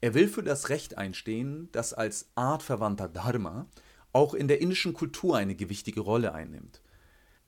Er 0.01 0.13
will 0.13 0.27
für 0.27 0.43
das 0.43 0.67
Recht 0.67 0.97
einstehen, 0.97 1.69
das 1.71 1.93
als 1.93 2.29
artverwandter 2.35 3.07
Dharma 3.07 3.67
auch 4.11 4.33
in 4.33 4.49
der 4.49 4.59
indischen 4.59 4.91
Kultur 4.91 5.37
eine 5.37 5.55
gewichtige 5.55 6.01
Rolle 6.01 6.33
einnimmt. 6.33 6.80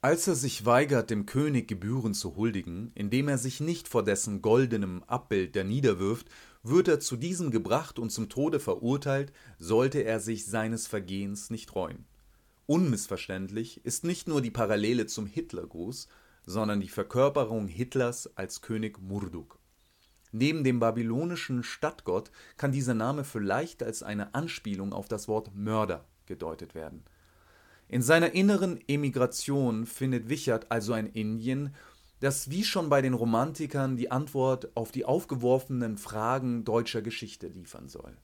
Als 0.04 0.28
er 0.28 0.36
sich 0.36 0.66
weigert, 0.66 1.12
dem 1.12 1.26
König 1.26 1.70
Gebühren 1.70 2.14
zu 2.14 2.36
huldigen, 2.36 2.92
indem 2.94 3.30
er 3.30 3.38
sich 3.38 3.62
nicht 3.62 3.88
vor 3.88 4.04
dessen 4.04 4.42
goldenem 4.42 5.02
Abbild 5.04 5.56
niederwirft 5.56 6.28
wird 6.62 6.90
er 6.90 7.00
zu 7.00 7.16
diesem 7.16 7.52
gebracht 7.52 7.98
und 8.00 8.10
zum 8.10 8.28
Tode 8.28 8.60
verurteilt, 8.60 9.32
sollte 9.60 10.04
er 10.04 10.20
sich 10.20 10.46
seines 10.46 10.88
Vergehens 10.88 11.52
nicht 11.52 11.74
reuen. 11.74 12.04
Unmissverständlich 12.66 13.86
ist 13.86 14.04
nicht 14.04 14.28
nur 14.28 14.42
die 14.42 14.52
Parallele 14.52 15.06
zum 15.06 15.26
Hitlergruß, 15.26 16.10
sondern 16.46 16.82
die 16.82 16.90
Verkörperung 16.90 17.70
Hitlers 17.70 18.36
als 18.36 18.62
König 18.62 19.00
Murduk. 19.00 19.58
Neben 20.34 20.66
dem 20.66 20.82
babylonischen 20.82 21.64
Stadtgott 21.64 22.30
kann 22.58 22.74
dieser 22.74 22.94
Name 22.94 23.24
vielleicht 23.24 23.82
als 23.82 24.04
eine 24.04 24.36
Anspielung 24.36 24.92
auf 24.92 25.08
das 25.08 25.30
Wort 25.30 25.56
Mörder 25.56 26.10
gedeutet 26.26 26.76
werden. 26.76 27.06
In 27.94 28.02
seiner 28.02 28.34
inneren 28.34 28.80
Emigration 28.88 29.86
findet 29.86 30.28
Wichert 30.28 30.72
also 30.72 30.94
ein 30.94 31.06
Indien, 31.06 31.76
das 32.22 32.50
wie 32.50 32.64
schon 32.64 32.90
bei 32.90 33.04
den 33.04 33.14
Romantikern 33.14 33.98
die 33.98 34.10
Antwort 34.10 34.76
auf 34.76 34.90
die 34.90 35.06
aufgeworfenen 35.06 36.00
Fragen 36.00 36.64
deutscher 36.64 37.04
Geschichte 37.04 37.46
liefern 37.46 37.90
soll. 37.90 38.18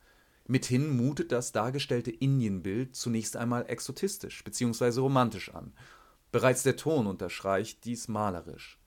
Mithin 0.48 0.98
mutet 0.98 1.32
das 1.32 1.52
dargestellte 1.52 2.10
Indienbild 2.10 2.96
zunächst 2.96 3.38
einmal 3.38 3.68
exotistisch 3.68 4.44
bzw. 4.44 5.02
romantisch 5.02 5.54
an. 5.54 5.72
Bereits 6.32 6.64
der 6.64 6.76
Ton 6.76 7.06
unterstreicht 7.06 7.86
dies 7.86 8.08
malerisch. 8.08 8.80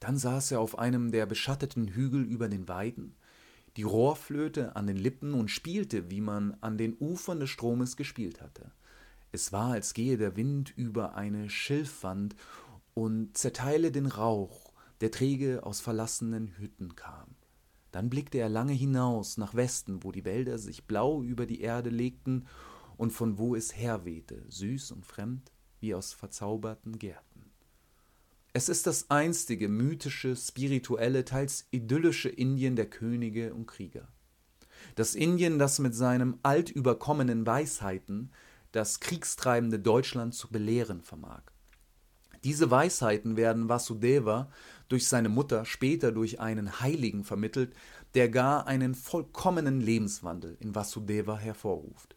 Dann 0.00 0.18
saß 0.18 0.52
er 0.52 0.60
auf 0.60 0.78
einem 0.78 1.12
der 1.12 1.24
beschatteten 1.24 1.88
Hügel 1.88 2.24
über 2.24 2.50
den 2.50 2.68
Weiden, 2.68 3.16
die 3.78 3.84
Rohrflöte 3.84 4.76
an 4.76 4.86
den 4.86 4.98
Lippen 4.98 5.32
und 5.32 5.50
spielte, 5.50 6.10
wie 6.10 6.20
man 6.20 6.58
an 6.60 6.76
den 6.76 6.94
Ufern 7.00 7.40
des 7.40 7.48
Stromes 7.48 7.96
gespielt 7.96 8.42
hatte. 8.42 8.70
Es 9.32 9.52
war, 9.52 9.72
als 9.72 9.94
gehe 9.94 10.18
der 10.18 10.36
Wind 10.36 10.72
über 10.76 11.14
eine 11.14 11.50
Schilfwand 11.50 12.34
und 12.94 13.36
zerteile 13.36 13.92
den 13.92 14.06
Rauch, 14.06 14.72
der 15.00 15.10
träge 15.10 15.64
aus 15.64 15.80
verlassenen 15.80 16.48
Hütten 16.58 16.96
kam. 16.96 17.36
Dann 17.92 18.10
blickte 18.10 18.38
er 18.38 18.48
lange 18.48 18.72
hinaus 18.72 19.36
nach 19.36 19.54
Westen, 19.54 20.04
wo 20.04 20.12
die 20.12 20.24
Wälder 20.24 20.58
sich 20.58 20.84
blau 20.84 21.22
über 21.22 21.46
die 21.46 21.60
Erde 21.60 21.90
legten 21.90 22.46
und 22.96 23.12
von 23.12 23.38
wo 23.38 23.54
es 23.54 23.76
herwehte, 23.76 24.44
süß 24.48 24.92
und 24.92 25.06
fremd 25.06 25.50
wie 25.80 25.94
aus 25.94 26.12
verzauberten 26.12 26.98
Gärten. 26.98 27.50
Es 28.52 28.68
ist 28.68 28.86
das 28.86 29.10
einstige, 29.10 29.68
mythische, 29.68 30.34
spirituelle, 30.36 31.24
teils 31.24 31.66
idyllische 31.70 32.28
Indien 32.28 32.76
der 32.76 32.90
Könige 32.90 33.54
und 33.54 33.66
Krieger. 33.66 34.08
Das 34.96 35.14
Indien, 35.14 35.58
das 35.58 35.78
mit 35.78 35.94
seinen 35.94 36.38
altüberkommenen 36.42 37.46
Weisheiten 37.46 38.32
das 38.72 39.00
kriegstreibende 39.00 39.78
Deutschland 39.78 40.34
zu 40.34 40.48
belehren 40.48 41.02
vermag. 41.02 41.42
Diese 42.44 42.70
Weisheiten 42.70 43.36
werden 43.36 43.68
Vasudeva 43.68 44.50
durch 44.88 45.08
seine 45.08 45.28
Mutter 45.28 45.64
später 45.64 46.10
durch 46.10 46.40
einen 46.40 46.80
Heiligen 46.80 47.24
vermittelt, 47.24 47.74
der 48.14 48.28
gar 48.28 48.66
einen 48.66 48.94
vollkommenen 48.94 49.80
Lebenswandel 49.80 50.56
in 50.60 50.74
Vasudeva 50.74 51.38
hervorruft. 51.38 52.16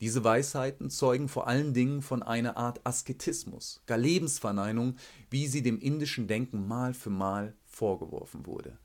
Diese 0.00 0.24
Weisheiten 0.24 0.90
zeugen 0.90 1.28
vor 1.28 1.46
allen 1.46 1.74
Dingen 1.74 2.02
von 2.02 2.24
einer 2.24 2.56
Art 2.56 2.84
Asketismus, 2.84 3.82
gar 3.86 3.98
Lebensverneinung, 3.98 4.96
wie 5.30 5.46
sie 5.46 5.62
dem 5.62 5.78
indischen 5.78 6.26
Denken 6.26 6.66
Mal 6.66 6.92
für 6.92 7.10
Mal 7.10 7.54
vorgeworfen 7.66 8.46
wurde. 8.46 8.78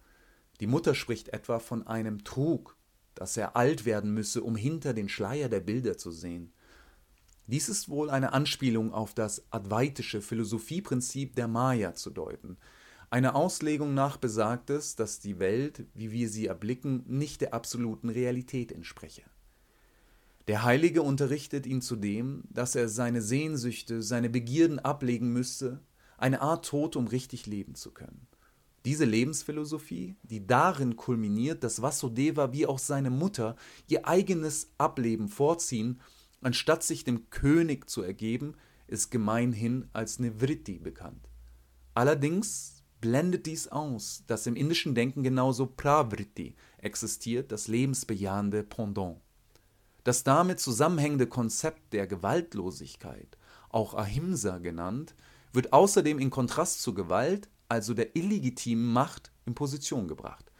Die 0.59 0.67
Mutter 0.67 0.93
spricht 0.93 1.29
etwa 1.29 1.57
von 1.57 1.87
einem 1.87 2.23
Trug, 2.23 2.75
dass 3.15 3.35
er 3.35 3.55
alt 3.55 3.85
werden 3.85 4.13
müsse, 4.13 4.43
um 4.43 4.55
hinter 4.55 4.93
den 4.93 5.09
Schleier 5.09 5.49
der 5.49 5.59
Bilder 5.59 5.97
zu 5.97 6.11
sehen. 6.11 6.53
Dies 7.47 7.69
ist 7.69 7.87
wohl 7.87 8.09
eine 8.09 8.33
Anspielung 8.33 8.93
auf 8.93 9.13
das 9.13 9.45
advaitische 9.51 10.21
Philosophieprinzip 10.21 11.33
der 11.35 11.47
Maya 11.47 11.95
zu 11.95 12.09
deuten. 12.09 12.57
Eine 13.09 13.35
Auslegung 13.35 13.93
nach 13.93 14.17
besagt 14.17 14.69
es, 14.69 14.97
dass 14.97 15.21
die 15.21 15.39
Welt, 15.39 15.85
wie 15.93 16.11
wir 16.11 16.27
sie 16.27 16.47
erblicken, 16.47 17.05
nicht 17.07 17.39
der 17.39 17.53
absoluten 17.53 18.09
Realität 18.09 18.73
entspreche. 18.73 19.23
Der 20.49 20.63
Heilige 20.63 21.01
unterrichtet 21.01 21.65
ihn 21.65 21.81
zudem, 21.81 22.43
dass 22.49 22.75
er 22.75 22.89
seine 22.89 23.21
Sehnsüchte, 23.21 24.01
seine 24.01 24.29
Begierden 24.29 24.79
ablegen 24.79 25.31
müsse, 25.31 25.79
eine 26.17 26.41
Art 26.41 26.65
Tod, 26.65 26.97
um 26.97 27.07
richtig 27.07 27.45
leben 27.45 27.75
zu 27.75 27.91
können. 27.91 28.27
Diese 28.83 29.05
Lebensphilosophie, 29.05 30.15
die 30.23 30.45
darin 30.45 30.97
kulminiert, 30.97 31.63
dass 31.63 31.81
Vasudeva 31.81 32.51
wie 32.51 32.65
auch 32.65 32.79
seine 32.79 33.09
Mutter 33.09 33.55
ihr 33.87 34.05
eigenes 34.07 34.71
Ableben 34.77 35.29
vorziehen 35.29 36.01
Anstatt 36.41 36.83
sich 36.83 37.03
dem 37.03 37.29
König 37.29 37.89
zu 37.89 38.01
ergeben, 38.01 38.55
ist 38.87 39.11
gemeinhin 39.11 39.89
als 39.93 40.19
Nevritti 40.19 40.79
bekannt. 40.79 41.29
Allerdings 41.93 42.83
blendet 43.01 43.45
dies 43.45 43.67
aus, 43.67 44.23
dass 44.27 44.47
im 44.47 44.55
indischen 44.55 44.95
Denken 44.95 45.23
genauso 45.23 45.65
Pravritti 45.65 46.55
existiert, 46.77 47.51
das 47.51 47.67
lebensbejahende 47.67 48.63
Pendant. 48.63 49.19
Das 50.03 50.23
damit 50.23 50.59
zusammenhängende 50.59 51.27
Konzept 51.27 51.93
der 51.93 52.07
Gewaltlosigkeit, 52.07 53.37
auch 53.69 53.93
Ahimsa 53.93 54.59
genannt, 54.59 55.15
wird 55.51 55.73
außerdem 55.73 56.19
in 56.19 56.29
Kontrast 56.29 56.81
zur 56.81 56.95
Gewalt, 56.95 57.49
also 57.67 57.93
der 57.93 58.15
illegitimen 58.15 58.93
Macht, 58.93 59.31
in 59.45 59.55
Position 59.55 60.07
gebracht. 60.07 60.51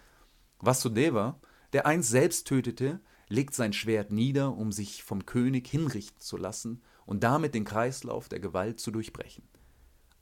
Vasudeva, 0.60 1.40
der 1.74 1.86
einst 1.86 2.10
selbst 2.10 2.48
tötete, 2.48 3.00
legt 3.30 3.54
sein 3.54 3.74
Schwert 3.74 4.12
nieder, 4.12 4.56
um 4.56 4.72
sich 4.72 5.04
vom 5.04 5.26
König 5.26 5.68
hinrichten 5.68 6.22
zu 6.22 6.38
lassen 6.38 6.82
und 7.06 7.24
damit 7.24 7.54
den 7.54 7.66
Kreislauf 7.66 8.30
der 8.30 8.40
Gewalt 8.40 8.80
zu 8.80 8.92
durchbrechen. 8.92 9.44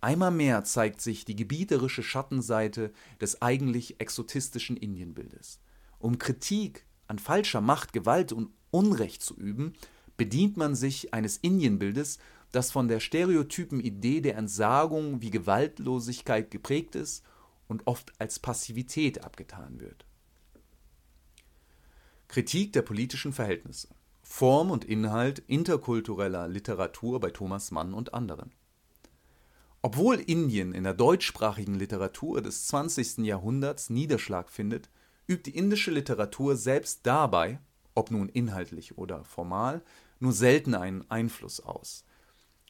Einmal 0.02 0.32
mehr 0.32 0.64
zeigt 0.64 1.02
sich 1.02 1.26
die 1.26 1.36
gebieterische 1.36 2.04
Schattenseite 2.04 2.92
des 3.22 3.42
eigentlich 3.42 4.00
exotistischen 4.00 4.78
Indienbildes. 4.78 5.60
Um 6.00 6.20
Kritik 6.20 6.86
an 7.08 7.20
falscher 7.20 7.62
Macht, 7.62 7.94
Gewalt 7.94 8.32
und 8.32 8.52
Unrecht 8.72 9.22
zu 9.22 9.36
üben, 9.36 9.74
bedient 10.18 10.58
man 10.58 10.76
sich 10.76 11.14
eines 11.14 11.38
Indienbildes, 11.38 12.20
das 12.52 12.72
von 12.72 12.88
der 12.88 13.00
stereotypen 13.00 13.80
Idee 13.80 14.22
der 14.22 14.38
Entsagung 14.38 15.22
wie 15.22 15.30
Gewaltlosigkeit 15.30 16.52
geprägt 16.52 16.96
ist 16.96 17.24
und 17.68 17.88
oft 17.88 18.14
als 18.20 18.40
Passivität 18.40 19.24
abgetan 19.24 19.80
wird. 19.80 20.06
Kritik 22.28 22.74
der 22.74 22.82
politischen 22.82 23.34
Verhältnisse. 23.34 23.90
Form 24.24 24.72
und 24.72 24.84
Inhalt 24.84 25.40
interkultureller 25.48 26.48
Literatur 26.48 27.20
bei 27.20 27.30
Thomas 27.30 27.72
Mann 27.72 27.94
und 27.94 28.14
anderen. 28.14 28.52
Obwohl 29.82 30.16
Indien 30.16 30.74
in 30.74 30.84
der 30.84 30.96
deutschsprachigen 30.96 31.76
Literatur 31.76 32.42
des 32.42 32.66
20. 32.66 33.20
Jahrhunderts 33.20 33.92
Niederschlag 33.92 34.50
findet, 34.50 34.90
übt 35.28 35.50
die 35.50 35.56
indische 35.56 35.92
Literatur 35.92 36.56
selbst 36.56 37.02
dabei, 37.04 37.60
ob 37.94 38.10
nun 38.10 38.28
inhaltlich 38.30 38.98
oder 38.98 39.24
formal, 39.24 39.84
nur 40.20 40.34
selten 40.34 40.74
einen 40.74 41.10
Einfluss 41.12 41.60
aus. 41.60 42.04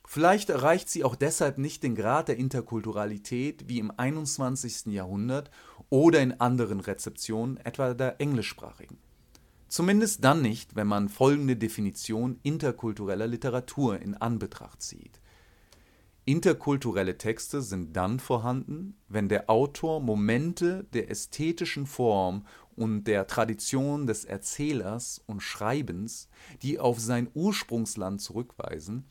Vielleicht 0.06 0.50
erreicht 0.50 0.90
sie 0.90 1.04
auch 1.04 1.16
deshalb 1.16 1.58
nicht 1.58 1.84
den 1.84 1.96
Grad 1.96 2.28
der 2.28 2.38
Interkulturalität 2.38 3.70
wie 3.70 3.80
im 3.80 3.92
21. 3.96 4.94
Jahrhundert 4.94 5.50
oder 5.90 6.22
in 6.22 6.40
anderen 6.40 6.80
Rezeptionen, 6.80 7.58
etwa 7.58 7.94
der 7.94 8.20
englischsprachigen. 8.20 8.98
Zumindest 9.76 10.24
dann 10.24 10.42
nicht, 10.42 10.78
wenn 10.78 10.88
man 10.88 11.10
folgende 11.10 11.58
Definition 11.58 12.40
interkultureller 12.44 13.28
Literatur 13.28 14.00
in 14.00 14.16
Anbetracht 14.16 14.82
zieht. 14.82 15.20
Interkulturelle 16.24 17.18
Texte 17.18 17.62
sind 17.62 17.94
dann 17.94 18.22
vorhanden, 18.22 18.96
wenn 19.10 19.28
der 19.28 19.50
Autor 19.50 20.00
Momente 20.00 20.86
der 20.94 21.12
ästhetischen 21.12 21.88
Form 21.88 22.48
und 22.78 23.04
der 23.04 23.28
Tradition 23.28 24.08
des 24.08 24.24
Erzählers 24.24 25.22
und 25.28 25.42
Schreibens, 25.42 26.30
die 26.62 26.80
auf 26.80 27.02
sein 27.02 27.28
Ursprungsland 27.34 28.22
zurückweisen, 28.22 29.04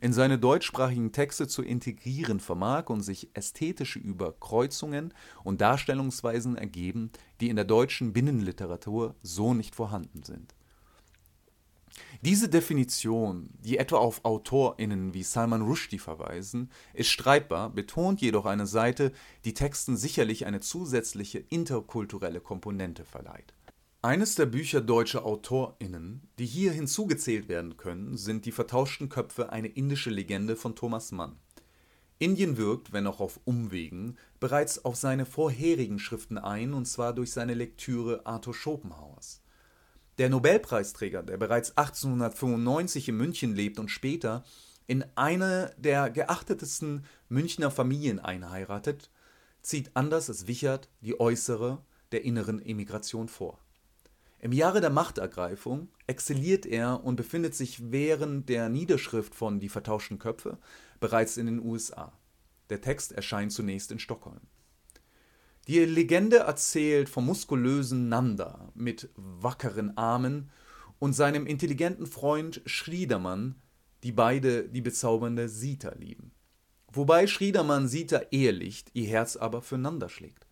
in 0.00 0.12
seine 0.12 0.38
deutschsprachigen 0.38 1.12
Texte 1.12 1.46
zu 1.46 1.62
integrieren 1.62 2.40
vermag 2.40 2.88
und 2.88 3.02
sich 3.02 3.30
ästhetische 3.34 3.98
Überkreuzungen 3.98 5.12
und 5.44 5.60
Darstellungsweisen 5.60 6.56
ergeben, 6.56 7.10
die 7.40 7.48
in 7.48 7.56
der 7.56 7.64
deutschen 7.64 8.12
Binnenliteratur 8.12 9.14
so 9.22 9.54
nicht 9.54 9.74
vorhanden 9.74 10.22
sind 10.22 10.54
diese 12.22 12.48
Definition, 12.48 13.48
die 13.60 13.78
etwa 13.78 13.96
auf 13.96 14.24
AutorInnen 14.24 15.14
wie 15.14 15.22
Salman 15.22 15.62
Rushdie 15.62 15.98
verweisen, 15.98 16.70
ist 16.92 17.08
streitbar, 17.08 17.70
betont 17.70 18.20
jedoch 18.20 18.46
eine 18.46 18.66
Seite, 18.66 19.12
die 19.44 19.54
Texten 19.54 19.96
sicherlich 19.96 20.46
eine 20.46 20.60
zusätzliche 20.60 21.38
interkulturelle 21.38 22.40
Komponente 22.40 23.04
verleiht. 23.04 23.54
Eines 24.02 24.34
der 24.34 24.46
Bücher 24.46 24.80
deutscher 24.80 25.26
AutorInnen, 25.26 26.22
die 26.38 26.46
hier 26.46 26.72
hinzugezählt 26.72 27.50
werden 27.50 27.76
können, 27.76 28.16
sind 28.16 28.46
Die 28.46 28.52
vertauschten 28.52 29.10
Köpfe, 29.10 29.52
eine 29.52 29.68
indische 29.68 30.08
Legende 30.08 30.56
von 30.56 30.74
Thomas 30.74 31.12
Mann. 31.12 31.36
Indien 32.18 32.56
wirkt, 32.56 32.94
wenn 32.94 33.06
auch 33.06 33.20
auf 33.20 33.40
Umwegen, 33.44 34.16
bereits 34.40 34.86
auf 34.86 34.96
seine 34.96 35.26
vorherigen 35.26 35.98
Schriften 35.98 36.38
ein, 36.38 36.72
und 36.72 36.86
zwar 36.86 37.12
durch 37.12 37.30
seine 37.30 37.52
Lektüre 37.52 38.24
Arthur 38.24 38.54
Schopenhauers. 38.54 39.42
Der 40.16 40.30
Nobelpreisträger, 40.30 41.22
der 41.22 41.36
bereits 41.36 41.76
1895 41.76 43.10
in 43.10 43.16
München 43.18 43.54
lebt 43.54 43.78
und 43.78 43.90
später 43.90 44.44
in 44.86 45.04
eine 45.14 45.74
der 45.76 46.08
geachtetesten 46.08 47.04
Münchner 47.28 47.70
Familien 47.70 48.18
einheiratet, 48.18 49.10
zieht 49.60 49.90
anders 49.92 50.30
als 50.30 50.46
Wichert 50.46 50.88
die 51.02 51.20
äußere 51.20 51.84
der 52.12 52.24
inneren 52.24 52.64
Emigration 52.64 53.28
vor. 53.28 53.58
Im 54.42 54.52
Jahre 54.52 54.80
der 54.80 54.88
Machtergreifung 54.88 55.88
exilliert 56.06 56.64
er 56.64 57.04
und 57.04 57.16
befindet 57.16 57.54
sich 57.54 57.92
während 57.92 58.48
der 58.48 58.70
Niederschrift 58.70 59.34
von 59.34 59.60
Die 59.60 59.68
vertauschten 59.68 60.18
Köpfe 60.18 60.56
bereits 60.98 61.36
in 61.36 61.44
den 61.44 61.62
USA. 61.62 62.12
Der 62.70 62.80
Text 62.80 63.12
erscheint 63.12 63.52
zunächst 63.52 63.92
in 63.92 63.98
Stockholm. 63.98 64.40
Die 65.68 65.80
Legende 65.80 66.38
erzählt 66.38 67.10
vom 67.10 67.26
muskulösen 67.26 68.08
Nanda 68.08 68.72
mit 68.74 69.10
wackeren 69.14 69.98
Armen 69.98 70.50
und 70.98 71.12
seinem 71.12 71.46
intelligenten 71.46 72.06
Freund 72.06 72.62
Schriedermann, 72.64 73.56
die 74.02 74.12
beide 74.12 74.70
die 74.70 74.80
bezaubernde 74.80 75.50
Sita 75.50 75.92
lieben. 75.98 76.32
Wobei 76.90 77.26
Schriedermann 77.26 77.88
Sita 77.88 78.22
ehelicht, 78.30 78.90
ihr 78.94 79.06
Herz 79.06 79.36
aber 79.36 79.60
für 79.60 79.76
Nanda 79.76 80.08
schlägt. 80.08 80.46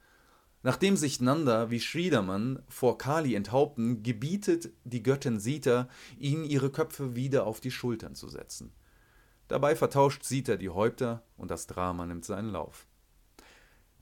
Nachdem 0.68 0.98
sich 0.98 1.22
Nanda 1.22 1.70
wie 1.70 1.80
Schriedermann 1.80 2.62
vor 2.68 2.98
Kali 2.98 3.34
enthaupten, 3.34 4.02
gebietet 4.02 4.68
die 4.84 5.02
Göttin 5.02 5.40
Sita, 5.40 5.88
ihnen 6.18 6.44
ihre 6.44 6.68
Köpfe 6.70 7.16
wieder 7.16 7.46
auf 7.46 7.60
die 7.60 7.70
Schultern 7.70 8.14
zu 8.14 8.28
setzen. 8.28 8.74
Dabei 9.48 9.74
vertauscht 9.76 10.24
Sita 10.24 10.56
die 10.56 10.68
Häupter 10.68 11.24
und 11.38 11.50
das 11.50 11.68
Drama 11.68 12.04
nimmt 12.04 12.26
seinen 12.26 12.50
Lauf. 12.50 12.86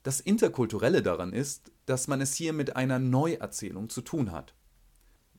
Das 0.03 0.19
Interkulturelle 0.19 1.01
daran 1.01 1.31
ist, 1.31 1.71
dass 1.85 2.09
man 2.09 2.19
es 2.19 2.33
hier 2.33 2.51
mit 2.51 2.75
einer 2.75 2.99
Neuerzählung 2.99 3.87
zu 3.87 4.01
tun 4.01 4.33
hat. 4.33 4.53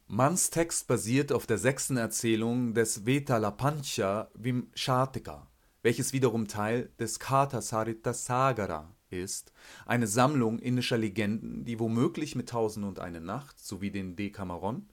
Manns 0.07 0.49
Text 0.49 0.87
basiert 0.87 1.31
auf 1.31 1.47
der 1.47 1.59
sechsten 1.59 1.99
Erzählung 1.99 2.73
des 2.73 3.05
Vetalapancha 3.05 4.31
Vimshatika, 4.33 5.47
welches 5.83 6.15
wiederum 6.15 6.49
Teil 6.49 6.91
des 6.99 7.19
Katha 7.19 7.61
Sarita 7.61 8.15
Sagara 8.15 8.95
ist, 9.11 9.53
eine 9.87 10.07
Sammlung 10.07 10.59
indischer 10.59 10.99
Legenden, 10.99 11.65
die 11.65 11.79
womöglich 11.79 12.35
mit 12.35 12.49
Tausend 12.49 12.85
und 12.87 12.99
eine 12.99 13.21
Nacht 13.21 13.59
sowie 13.59 13.91
den 13.91 14.17
Decameron 14.17 14.89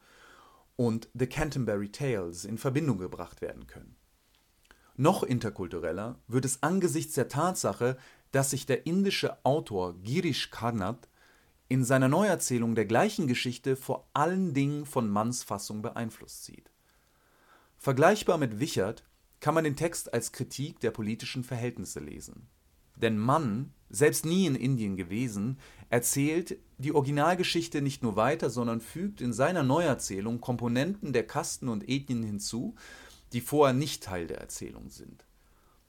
und 0.75 1.10
The 1.13 1.28
Canterbury 1.28 1.89
Tales 1.89 2.45
in 2.45 2.58
Verbindung 2.58 2.97
gebracht 2.97 3.41
werden 3.41 3.67
können. 3.67 3.95
Noch 4.97 5.23
interkultureller 5.23 6.19
wird 6.28 6.45
es 6.45 6.63
angesichts 6.63 7.15
der 7.15 7.28
Tatsache, 7.28 7.97
dass 8.32 8.51
sich 8.51 8.65
der 8.65 8.86
indische 8.86 9.43
Autor 9.45 9.95
Girish 10.01 10.51
Karnad 10.51 11.10
in 11.67 11.84
seiner 11.84 12.08
Neuerzählung 12.08 12.75
der 12.75 12.86
gleichen 12.86 13.28
Geschichte 13.28 13.75
vor 13.75 14.08
allen 14.13 14.54
Dingen 14.54 14.86
von 14.86 15.10
Manns 15.10 15.43
Fassung 15.43 15.82
beeinflusst 15.82 16.45
sieht. 16.45 16.71
Vergleichbar 17.78 18.38
mit 18.38 18.60
Wichert 18.60 19.04
kann 19.39 19.54
man 19.54 19.63
den 19.63 19.75
Text 19.75 20.13
als 20.13 20.32
Kritik 20.32 20.80
der 20.80 20.91
politischen 20.91 21.43
Verhältnisse 21.43 21.99
lesen. 21.99 22.47
Denn 22.95 23.17
Mann, 23.17 23.73
selbst 23.95 24.25
nie 24.25 24.45
in 24.45 24.55
Indien 24.55 24.97
gewesen, 24.97 25.58
erzählt 25.89 26.58
die 26.77 26.91
Originalgeschichte 26.91 27.81
nicht 27.81 28.03
nur 28.03 28.15
weiter, 28.15 28.49
sondern 28.49 28.81
fügt 28.81 29.21
in 29.21 29.31
seiner 29.31 29.63
Neuerzählung 29.63 30.41
Komponenten 30.41 31.13
der 31.13 31.25
Kasten 31.25 31.69
und 31.69 31.88
Ethnien 31.88 32.23
hinzu, 32.23 32.75
die 33.31 33.41
vorher 33.41 33.73
nicht 33.73 34.03
Teil 34.03 34.27
der 34.27 34.39
Erzählung 34.39 34.89
sind. 34.89 35.25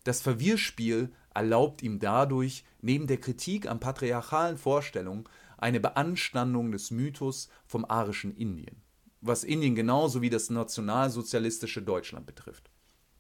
Das 0.05 0.21
Verwirrspiel 0.21 1.13
erlaubt 1.35 1.83
ihm 1.83 1.99
dadurch, 1.99 2.65
neben 2.81 3.09
der 3.09 3.19
Kritik 3.19 3.69
an 3.69 3.81
patriarchalen 3.81 4.57
Vorstellungen, 4.57 5.25
eine 5.59 5.81
Beanstandung 5.81 6.71
des 6.71 6.91
Mythos 6.93 7.49
vom 7.67 7.85
arischen 7.85 8.37
Indien, 8.37 8.83
was 9.21 9.43
Indien 9.43 9.75
genauso 9.75 10.23
wie 10.23 10.31
das 10.31 10.49
nationalsozialistische 10.49 11.83
Deutschland 11.83 12.27
betrifft. 12.27 12.71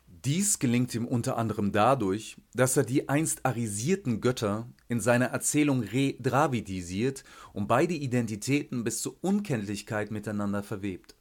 Dies 0.07 0.59
gelingt 0.59 0.95
ihm 0.95 1.07
unter 1.07 1.37
anderem 1.37 1.73
dadurch, 1.73 2.37
dass 2.55 2.77
er 2.77 2.85
die 2.85 3.09
einst 3.09 3.45
arisierten 3.47 4.21
Götter 4.21 4.69
in 4.89 5.01
seiner 5.01 5.27
Erzählung 5.27 5.83
redravidisiert 5.83 7.25
und 7.53 7.67
beide 7.67 7.95
Identitäten 7.95 8.85
bis 8.85 9.03
zur 9.03 9.17
Unkenntlichkeit 9.23 10.11
miteinander 10.11 10.63
verwebt. 10.63 11.17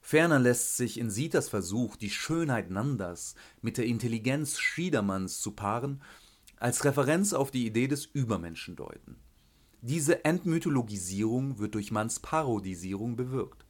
Ferner 0.00 0.38
lässt 0.38 0.76
sich 0.76 0.98
in 0.98 1.10
Sitas 1.10 1.48
Versuch, 1.48 1.96
die 1.96 2.10
Schönheit 2.10 2.70
Nandas 2.70 3.34
mit 3.60 3.76
der 3.76 3.84
Intelligenz 3.84 4.58
Schiedermanns 4.58 5.40
zu 5.40 5.52
paaren, 5.52 6.02
als 6.56 6.84
Referenz 6.84 7.32
auf 7.32 7.50
die 7.50 7.66
Idee 7.66 7.88
des 7.88 8.06
Übermenschen 8.06 8.76
deuten. 8.76 9.16
Diese 9.82 10.24
Entmythologisierung 10.24 11.58
wird 11.58 11.74
durch 11.74 11.90
Manns 11.90 12.20
Parodisierung 12.20 13.16
bewirkt. 13.16 13.64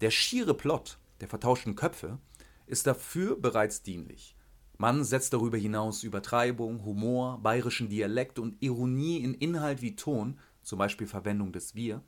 Der 0.00 0.10
schiere 0.10 0.54
Plot 0.54 0.98
der 1.20 1.28
vertauschten 1.28 1.74
Köpfe 1.74 2.18
ist 2.66 2.86
dafür 2.86 3.36
bereits 3.36 3.82
dienlich. 3.82 4.36
Mann 4.76 5.04
setzt 5.04 5.32
darüber 5.32 5.56
hinaus 5.56 6.02
Übertreibung, 6.02 6.84
Humor, 6.84 7.38
bayerischen 7.42 7.88
Dialekt 7.88 8.38
und 8.38 8.60
Ironie 8.60 9.18
in 9.18 9.34
Inhalt 9.34 9.82
wie 9.82 9.96
Ton, 9.96 10.38
zum 10.62 10.78
Beispiel 10.78 11.06
Verwendung 11.06 11.52
des 11.52 11.74
Wir, 11.74 12.02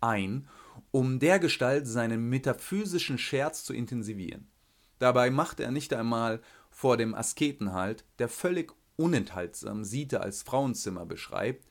ein, 0.00 0.46
um 0.90 1.18
dergestalt 1.18 1.86
seinen 1.86 2.28
metaphysischen 2.28 3.18
Scherz 3.18 3.64
zu 3.64 3.72
intensivieren. 3.72 4.48
Dabei 4.98 5.30
macht 5.30 5.60
er 5.60 5.70
nicht 5.70 5.94
einmal 5.94 6.40
vor 6.70 6.96
dem 6.96 7.14
Asketenhalt, 7.14 8.04
der 8.18 8.28
völlig 8.28 8.72
unenthaltsam 8.96 9.84
Siete 9.84 10.20
als 10.20 10.42
Frauenzimmer 10.42 11.06
beschreibt, 11.06 11.66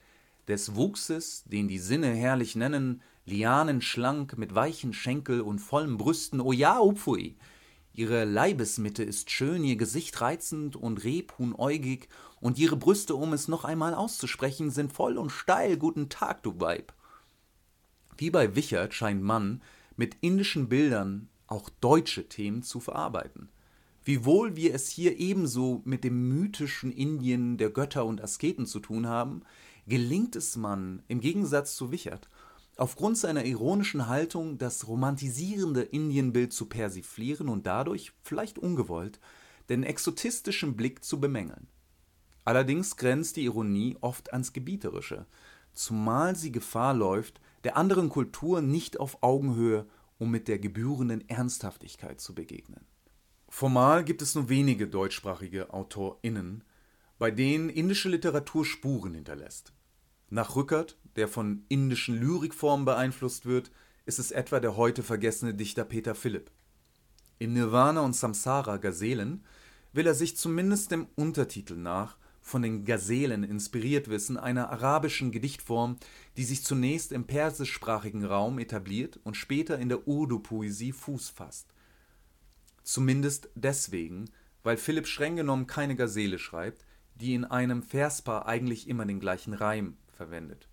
des 0.48 0.76
Wuchses, 0.76 1.44
den 1.46 1.68
die 1.68 1.78
Sinne 1.78 2.08
herrlich 2.08 2.56
nennen, 2.56 3.02
lianenschlank 3.26 4.36
mit 4.38 4.56
weichen 4.56 4.94
Schenkel 4.94 5.42
und 5.42 5.60
vollen 5.60 5.98
Brüsten, 5.98 6.42
o 6.42 6.52
ja, 6.52 6.80
upfui! 6.80 7.38
Ihre 7.94 8.24
Leibesmitte 8.26 9.04
ist 9.04 9.32
schön, 9.32 9.64
ihr 9.64 9.76
Gesicht 9.76 10.22
reizend 10.22 10.76
und 10.76 11.04
rebhuhnäugig, 11.04 12.08
und 12.40 12.58
ihre 12.58 12.78
Brüste, 12.78 13.16
um 13.16 13.34
es 13.34 13.48
noch 13.48 13.66
einmal 13.66 13.94
auszusprechen, 13.94 14.72
sind 14.72 14.94
voll 14.94 15.18
und 15.18 15.32
steil, 15.32 15.78
guten 15.78 16.10
Tag, 16.10 16.44
du 16.44 16.60
Weib. 16.60 16.94
Wie 18.18 18.30
bei 18.30 18.56
Wichert 18.56 18.94
scheint 18.94 19.22
Mann 19.22 19.62
mit 19.98 20.18
indischen 20.22 20.70
Bildern 20.70 21.30
auch 21.48 21.70
deutsche 21.82 22.30
Themen 22.30 22.64
zu 22.64 22.80
verarbeiten. 22.80 23.50
Wiewohl 24.04 24.56
wir 24.56 24.74
es 24.74 24.90
hier 24.90 25.20
ebenso 25.20 25.82
mit 25.84 26.04
dem 26.04 26.30
mythischen 26.30 26.92
Indien 26.92 27.58
der 27.58 27.70
Götter 27.70 28.06
und 28.06 28.22
Asketen 28.22 28.66
zu 28.66 28.80
tun 28.80 29.08
haben, 29.08 29.44
gelingt 29.88 30.36
es 30.36 30.56
Mann, 30.56 31.04
im 31.08 31.20
Gegensatz 31.20 31.76
zu 31.76 31.92
Wichert, 31.92 32.30
aufgrund 32.80 33.18
seiner 33.18 33.46
ironischen 33.46 34.08
Haltung 34.08 34.58
das 34.58 34.88
romantisierende 34.88 35.82
Indienbild 35.82 36.54
zu 36.54 36.68
persiflieren 36.68 37.50
und 37.50 37.66
dadurch, 37.66 38.14
vielleicht 38.24 38.58
ungewollt, 38.58 39.20
den 39.68 39.84
exotistischen 39.84 40.76
Blick 40.76 41.04
zu 41.04 41.20
bemängeln. 41.20 41.68
Allerdings 42.46 42.96
grenzt 42.96 43.36
die 43.36 43.44
Ironie 43.44 43.98
oft 44.02 44.34
ans 44.34 44.54
Gebieterische, 44.54 45.26
zumal 45.74 46.36
sie 46.36 46.52
Gefahr 46.52 46.94
läuft, 46.94 47.42
der 47.64 47.78
anderen 47.78 48.10
Kultur 48.10 48.62
nicht 48.62 49.00
auf 49.00 49.22
Augenhöhe 49.22 49.86
um 50.18 50.32
mit 50.32 50.48
der 50.48 50.60
gebührenden 50.60 51.28
Ernsthaftigkeit 51.30 52.20
zu 52.20 52.36
begegnen. 52.36 52.86
Formal 53.48 54.04
gibt 54.04 54.22
es 54.22 54.36
nur 54.36 54.50
wenige 54.50 54.88
deutschsprachige 54.88 55.74
AutorInnen, 55.74 56.64
bei 57.18 57.32
denen 57.32 57.70
indische 57.70 58.10
Literatur 58.10 58.66
Spuren 58.66 59.14
hinterlässt. 59.14 59.74
Nach 60.30 60.56
Rückert, 60.56 60.98
der 61.20 61.28
von 61.28 61.66
indischen 61.68 62.18
Lyrikformen 62.18 62.86
beeinflusst 62.86 63.46
wird, 63.46 63.72
ist 64.06 64.20
es 64.20 64.32
etwa 64.32 64.62
der 64.62 64.78
heute 64.78 65.04
vergessene 65.04 65.54
Dichter 65.54 65.84
Peter 65.84 66.16
Philipp. 66.16 66.50
In 67.40 67.52
Nirvana 67.52 68.00
und 68.00 68.16
Samsara 68.16 68.78
Gazelen 68.78 69.44
will 69.92 70.08
er 70.08 70.14
sich 70.14 70.38
zumindest 70.38 70.92
dem 70.92 71.08
Untertitel 71.16 71.76
nach 71.76 72.16
von 72.42 72.62
den 72.62 72.86
Gazelen 72.86 73.44
inspiriert 73.44 74.10
wissen, 74.10 74.38
einer 74.38 74.70
arabischen 74.70 75.32
Gedichtform, 75.32 75.98
die 76.38 76.46
sich 76.46 76.64
zunächst 76.64 77.12
im 77.12 77.26
persischsprachigen 77.26 78.24
Raum 78.24 78.58
etabliert 78.58 79.20
und 79.26 79.36
später 79.36 79.78
in 79.78 79.90
der 79.90 80.08
Urdu-Poesie 80.08 80.94
Fuß 80.94 81.30
fasst. 81.30 81.68
Zumindest 82.82 83.50
deswegen, 83.56 84.32
weil 84.64 84.78
Philipp 84.78 85.06
streng 85.06 85.36
genommen 85.36 85.68
keine 85.68 85.98
Gazelle 85.98 86.40
schreibt, 86.40 86.86
die 87.16 87.34
in 87.34 87.44
einem 87.44 87.84
Verspaar 87.84 88.48
eigentlich 88.48 88.88
immer 88.88 89.06
den 89.06 89.20
gleichen 89.20 89.54
Reim 89.54 89.98
verwendet. 90.08 90.70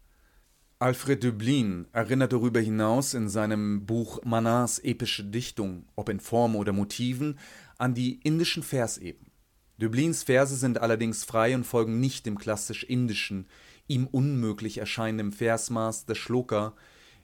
Alfred 0.79 1.25
Döblin 1.25 1.87
erinnert 1.93 2.35
darüber 2.35 2.61
hinaus 2.61 3.15
in 3.15 3.31
seinem 3.31 3.87
Buch 3.87 4.21
Manars 4.25 4.79
epische 4.79 5.25
Dichtung, 5.25 5.87
ob 5.97 6.11
in 6.11 6.21
Form 6.21 6.55
oder 6.55 6.75
Motiven, 6.75 7.39
an 7.79 7.95
die 7.95 8.21
indischen 8.21 8.62
Verseben. 8.62 9.31
Döblins 9.79 10.25
Verse 10.25 10.55
sind 10.55 10.79
allerdings 10.79 11.25
frei 11.25 11.55
und 11.55 11.65
folgen 11.65 11.99
nicht 11.99 12.27
dem 12.27 12.37
klassisch 12.37 12.85
indischen, 12.85 13.47
ihm 13.87 14.07
unmöglich 14.07 14.77
erscheinenden 14.77 15.33
Versmaß 15.33 16.05
des 16.05 16.19
Shloka, 16.19 16.75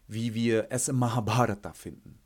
wie 0.08 0.32
wir 0.32 0.68
es 0.70 0.88
im 0.88 0.96
Mahabharata 0.96 1.74
finden 1.74 2.21